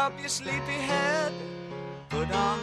up, 0.05 0.13
you 0.21 0.29
sleepy 0.29 0.77
head. 0.87 0.94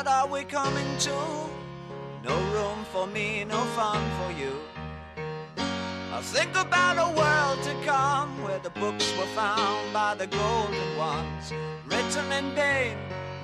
What 0.00 0.08
are 0.08 0.26
we 0.28 0.44
coming 0.44 0.96
to? 1.00 1.14
No 2.24 2.34
room 2.54 2.86
for 2.90 3.06
me, 3.06 3.44
no 3.44 3.62
fun 3.76 4.02
for 4.18 4.32
you. 4.32 4.56
I 6.10 6.22
think 6.22 6.52
about 6.56 6.96
a 6.96 7.12
world 7.14 7.62
to 7.64 7.74
come 7.86 8.42
where 8.42 8.58
the 8.60 8.70
books 8.70 9.12
were 9.18 9.30
found 9.36 9.92
by 9.92 10.14
the 10.14 10.26
golden 10.26 10.96
ones, 10.96 11.52
written 11.84 12.32
in 12.32 12.50
pain, 12.52 12.96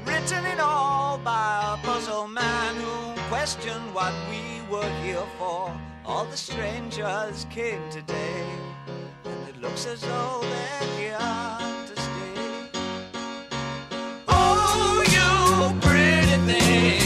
written 0.06 0.46
in 0.46 0.58
all 0.58 1.18
by 1.18 1.74
a 1.74 1.86
puzzle 1.86 2.26
man 2.26 2.74
who 2.76 3.20
questioned 3.28 3.94
what 3.94 4.14
we 4.30 4.62
were 4.74 4.90
here 5.02 5.26
for. 5.38 5.70
All 6.06 6.24
the 6.24 6.38
strangers 6.38 7.46
came 7.50 7.82
today, 7.90 8.46
and 9.26 9.48
it 9.50 9.60
looks 9.60 9.84
as 9.84 10.00
though 10.00 10.40
they're 10.40 10.88
here 10.96 11.18
to 11.88 12.00
stay. 12.00 12.70
Oh, 14.26 15.04
you 15.16 15.95
pretty 16.46 17.05